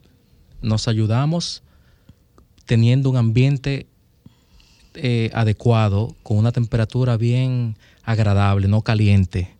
[0.61, 1.63] Nos ayudamos
[2.66, 3.88] teniendo un ambiente
[4.95, 9.55] eh, adecuado, con una temperatura bien agradable, no caliente.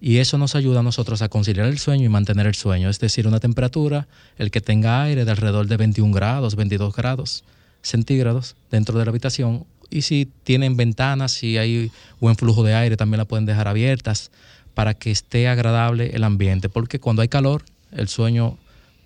[0.00, 2.88] Y eso nos ayuda a nosotros a conciliar el sueño y mantener el sueño.
[2.88, 7.44] Es decir, una temperatura, el que tenga aire de alrededor de 21 grados, 22 grados
[7.82, 9.64] centígrados dentro de la habitación.
[9.90, 14.32] Y si tienen ventanas, si hay buen flujo de aire, también la pueden dejar abiertas
[14.74, 16.68] para que esté agradable el ambiente.
[16.68, 18.58] Porque cuando hay calor, el sueño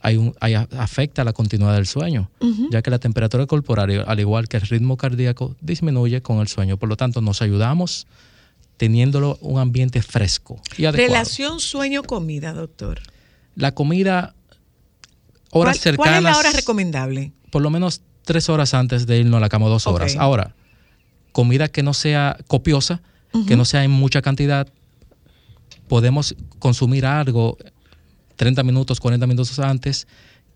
[0.03, 2.31] hay un, hay- afecta la continuidad del sueño,
[2.71, 6.77] ya que la temperatura corporal, al igual que el ritmo cardíaco, disminuye con el sueño.
[6.77, 8.07] Por lo tanto, nos ayudamos
[8.77, 11.09] teniéndolo un ambiente fresco y adecuado.
[11.15, 13.01] Relación sueño-comida, doctor.
[13.57, 14.35] La comida,
[15.51, 15.97] horas ¿Cuál- cercanas.
[15.97, 17.33] ¿Cuál es la hora recomendable?
[17.51, 20.17] Por lo menos tres horas antes de irnos a la cama, dos horas.
[20.17, 20.55] Ahora,
[21.33, 23.01] comida que no sea copiosa,
[23.49, 24.69] que no sea en mucha cantidad.
[25.89, 27.57] Podemos consumir algo
[28.37, 30.07] 30 minutos, 40 minutos antes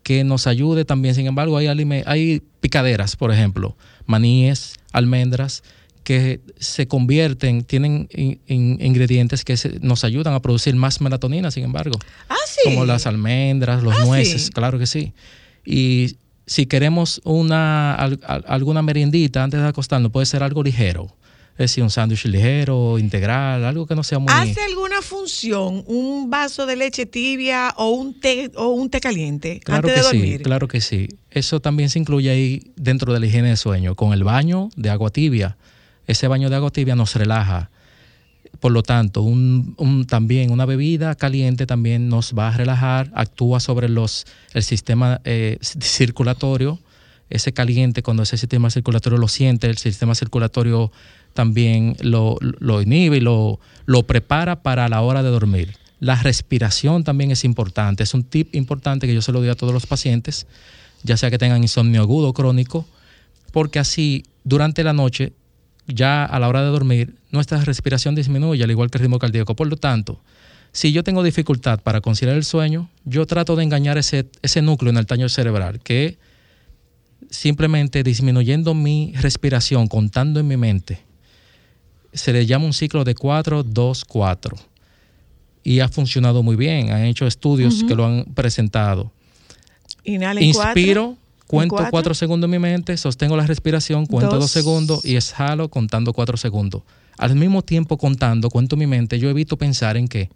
[0.03, 1.15] que nos ayude también.
[1.15, 3.75] Sin embargo, hay, hay picaderas, por ejemplo,
[4.05, 5.63] maníes, almendras,
[6.03, 11.51] que se convierten, tienen in- in- ingredientes que se- nos ayudan a producir más melatonina,
[11.51, 11.97] sin embargo.
[12.27, 12.61] Ah, sí.
[12.65, 14.51] Como las almendras, los Ah, nueces, sí.
[14.51, 15.13] claro que sí.
[15.63, 16.15] Y
[16.47, 21.15] si queremos una al- al- alguna meriendita antes de acostarnos, puede ser algo ligero.
[21.53, 24.31] Es decir, un sándwich ligero, integral, algo que no sea muy...
[24.33, 29.59] ¿Hace alguna función un vaso de leche tibia o un té o un té caliente
[29.59, 31.07] Claro antes que de sí, claro que sí.
[31.29, 34.89] Eso también se incluye ahí dentro de la higiene de sueño, con el baño de
[34.89, 35.57] agua tibia.
[36.07, 37.69] Ese baño de agua tibia nos relaja.
[38.59, 43.59] Por lo tanto, un, un- también una bebida caliente también nos va a relajar, actúa
[43.59, 46.79] sobre los, el sistema eh, circulatorio.
[47.29, 50.91] Ese caliente, cuando ese sistema circulatorio lo siente, el sistema circulatorio
[51.33, 55.75] también lo, lo inhibe y lo, lo prepara para la hora de dormir.
[55.99, 58.03] La respiración también es importante.
[58.03, 60.47] Es un tip importante que yo se lo doy a todos los pacientes,
[61.03, 62.85] ya sea que tengan insomnio agudo o crónico,
[63.51, 65.33] porque así durante la noche,
[65.87, 69.55] ya a la hora de dormir, nuestra respiración disminuye, al igual que el ritmo cardíaco.
[69.55, 70.21] Por lo tanto,
[70.71, 74.89] si yo tengo dificultad para conciliar el sueño, yo trato de engañar ese, ese núcleo
[74.89, 76.17] en el tallo cerebral, que
[77.29, 80.99] simplemente disminuyendo mi respiración, contando en mi mente,
[82.13, 84.57] se le llama un ciclo de 4, 2, 4.
[85.63, 86.91] Y ha funcionado muy bien.
[86.91, 89.11] Han hecho estudios que lo han presentado.
[90.03, 91.91] Inhala Inspiro, cuatro, en cuento cuatro.
[91.91, 94.45] 4 segundos en mi mente, sostengo la respiración, cuento Dos.
[94.45, 96.81] 2 segundos y exhalo contando 4 segundos.
[97.17, 100.29] Al mismo tiempo contando, cuento en mi mente, yo evito pensar en qué.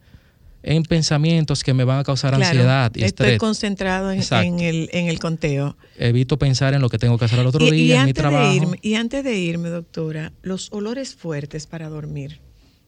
[0.68, 3.40] En pensamientos que me van a causar Claro, ansiedad y estoy estrés.
[3.40, 5.78] concentrado en, el, en el conteo.
[6.00, 8.14] Evito pensar en lo que tengo que hacer al otro Y, día, y en mi
[8.14, 8.52] trabajo.
[8.52, 12.40] irme, y antes de irme, doctora, los olores fuertes para dormir.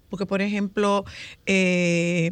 [0.10, 1.06] Porque, por ejemplo,
[1.46, 2.32] eh,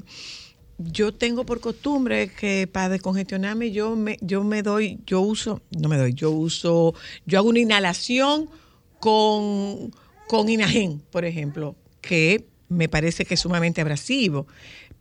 [0.80, 5.90] yo tengo por costumbre que para descongestionarme yo me, yo me doy, yo uso, no
[5.90, 6.96] me doy, yo uso,
[7.28, 8.50] yo hago una inhalación
[9.00, 9.92] con,
[10.28, 14.48] con Inagen, por ejemplo, que me parece que es sumamente abrasivo.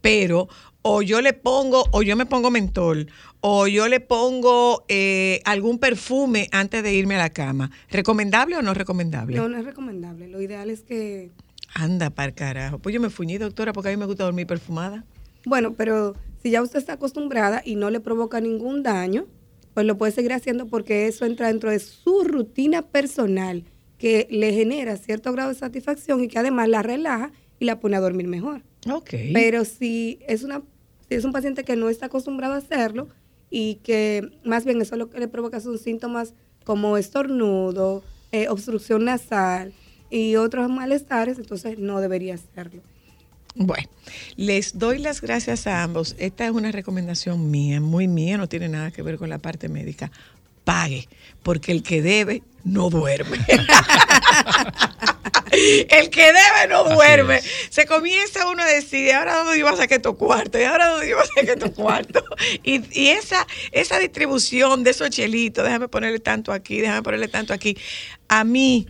[0.05, 0.49] Pero
[0.83, 5.79] o yo le pongo, o yo me pongo mentol, o yo le pongo eh, algún
[5.79, 7.71] perfume antes de irme a la cama.
[7.91, 9.35] ¿Recomendable o no recomendable?
[9.35, 10.29] No, no es recomendable.
[10.29, 11.33] Lo ideal es que
[11.75, 12.79] Anda para carajo.
[12.79, 15.05] Pues yo me fuñí, doctora, porque a mí me gusta dormir perfumada.
[15.47, 19.27] Bueno, pero si ya usted está acostumbrada y no le provoca ningún daño,
[19.73, 23.65] pues lo puede seguir haciendo porque eso entra dentro de su rutina personal
[23.99, 27.97] que le genera cierto grado de satisfacción y que además la relaja y la pone
[27.97, 28.63] a dormir mejor.
[28.91, 29.15] Ok.
[29.33, 30.63] Pero si es una
[31.09, 33.09] si es un paciente que no está acostumbrado a hacerlo
[33.51, 39.05] y que más bien eso lo que le provoca son síntomas como estornudo, eh, obstrucción
[39.05, 39.73] nasal
[40.11, 42.83] y otros malestares, entonces no debería hacerlo.
[43.57, 43.89] Bueno,
[44.37, 46.17] les doy las gracias a ambos.
[46.19, 49.69] Esta es una recomendación mía, muy mía, no tiene nada que ver con la parte
[49.69, 50.11] médica.
[50.65, 51.09] Pague,
[51.43, 53.39] porque el que debe no duerme.
[55.53, 57.41] el que debe no duerme.
[57.71, 60.61] Se comienza uno a decir, ¿y ahora dónde yo voy a sacar estos cuartos?
[60.61, 62.25] ¿Y ahora dónde yo voy a sacar estos cuartos?
[62.63, 67.53] Y, y esa, esa distribución de esos chelitos, déjame ponerle tanto aquí, déjame ponerle tanto
[67.53, 67.77] aquí.
[68.29, 68.89] A mí,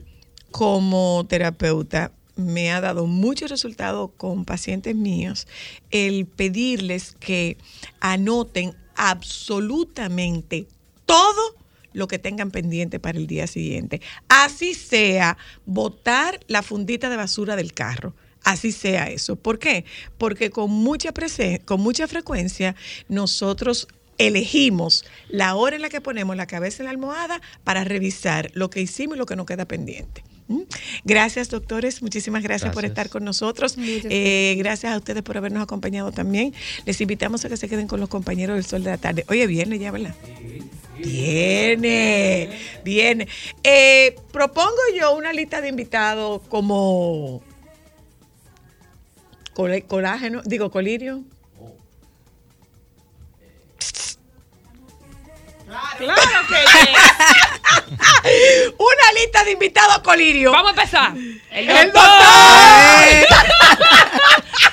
[0.51, 5.47] como terapeuta, me ha dado mucho resultado con pacientes míos
[5.91, 7.57] el pedirles que
[8.01, 10.67] anoten absolutamente
[11.07, 11.64] todo
[11.95, 14.03] lo que tengan pendiente para el día siguiente.
[14.29, 18.15] Así sea botar la fundita de basura del carro.
[18.43, 19.37] Así sea eso.
[19.37, 19.87] ¿Por qué?
[20.19, 22.77] Porque con mucha, presen- con mucha frecuencia
[23.09, 23.89] nosotros
[24.19, 28.69] elegimos la hora en la que ponemos la cabeza en la almohada para revisar lo
[28.71, 30.23] que hicimos y lo que nos queda pendiente.
[30.47, 30.61] ¿Mm?
[31.05, 32.03] Gracias, doctores.
[32.03, 32.91] Muchísimas gracias, por Gracias.
[32.99, 33.77] estar con nosotros.
[33.79, 36.53] Eh, gracias a ustedes por habernos acompañado también.
[36.85, 39.25] Les invitamos a que se queden con los compañeros del Sol de la Tarde.
[39.29, 40.15] Oye, viene ya, ¿verdad?
[40.97, 43.29] Viene, viene.
[43.63, 47.43] Eh, propongo yo una lista de invitados como
[49.55, 51.23] col- colágeno, digo colirio.
[55.99, 56.89] Claro que sí.
[58.79, 60.53] Una lista de invitados colirio.
[60.53, 61.13] Vamos a empezar.
[61.51, 62.13] El El doctor.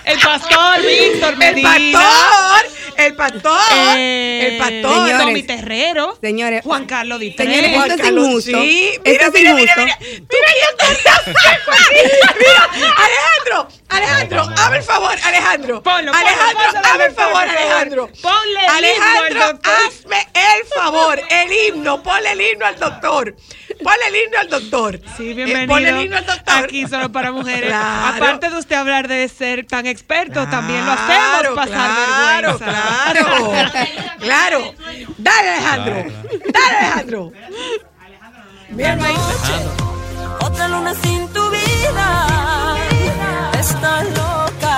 [0.05, 1.99] El pastor Víctor El Medina.
[1.99, 2.70] pastor.
[2.97, 3.59] El pastor.
[3.97, 5.05] Eh, el pastor.
[5.07, 5.17] señores.
[5.19, 6.17] Tommy Terrero.
[6.21, 8.61] Señores, Juan Carlos Di Señores, esto es injusto.
[8.61, 8.89] sí.
[9.03, 9.81] Esto Mira, es mira, mira, injusto.
[9.81, 9.97] mira.
[10.01, 12.09] Mira, está seco aquí.
[12.39, 15.83] Mira, Alejandro, Alejandro, hazme el favor, Alejandro.
[15.83, 17.41] Ponlo, ponlo, Alejandro, hazme el favor.
[17.43, 18.09] Alejandro.
[18.21, 19.73] Ponle el himno al Alejandro, doctor.
[19.87, 23.35] hazme el favor, el himno, ponle el himno al doctor.
[23.83, 24.99] Ponle el himno al doctor.
[25.17, 25.67] Sí, Eh, bienvenido.
[25.67, 26.63] ponle el himno al doctor.
[26.63, 27.69] Aquí solo para mujeres.
[27.69, 28.15] Claro.
[28.15, 33.87] Aparte de usted hablar de ser tan experto, también lo hacemos pasar claro, vergüenza.
[34.19, 34.73] Claro, claro.
[35.17, 35.95] Dale, Alejandro.
[36.53, 37.31] Dale, Alejandro.
[38.69, 39.15] Bien, ahí.
[40.39, 42.27] Otra luna sin tu vida.
[43.61, 44.77] Estás loca.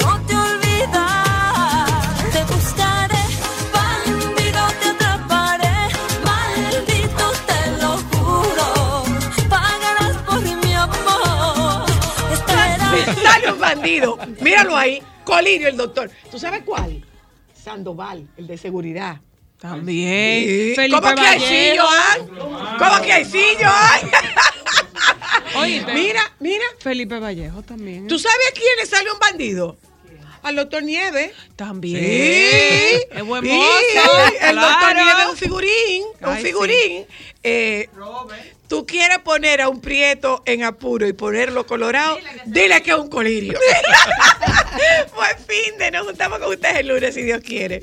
[0.00, 1.90] No te olvidas,
[2.32, 3.24] te buscaré,
[3.74, 5.78] bandido te atraparé,
[6.24, 8.68] maldito te lo juro,
[9.50, 11.86] pagarás por mi amor.
[13.22, 14.18] Sale un bandido.
[14.40, 15.02] Míralo ahí.
[15.24, 16.10] Colirio, el doctor.
[16.30, 17.04] ¿Tú sabes cuál?
[17.52, 19.20] Sandoval, el de seguridad.
[19.60, 20.44] También.
[20.44, 20.72] Sí.
[20.76, 21.70] Felipe ¿Cómo que hay Vallejo.
[21.70, 22.20] sillo, ay?
[22.78, 24.10] ¿Cómo que hay sillo, ay?
[25.56, 25.94] Oíste.
[25.94, 26.64] Mira, mira.
[26.80, 28.06] Felipe Vallejo también.
[28.06, 29.76] ¿Tú sabes a quién le sale un bandido?
[30.42, 31.32] Al doctor Nieves.
[31.56, 31.98] También.
[32.00, 33.02] Sí.
[33.10, 34.18] Es buen Sí, mozo.
[34.40, 34.94] El doctor.
[34.94, 36.02] Nieves es un figurín.
[36.20, 37.06] Un Ay, figurín.
[37.42, 37.88] Eh,
[38.68, 43.08] Tú quieres poner a un prieto en apuro y ponerlo colorado, dile que es un
[43.08, 43.58] colirio.
[45.14, 47.82] Buen fin de nos juntamos con ustedes el lunes si Dios quiere.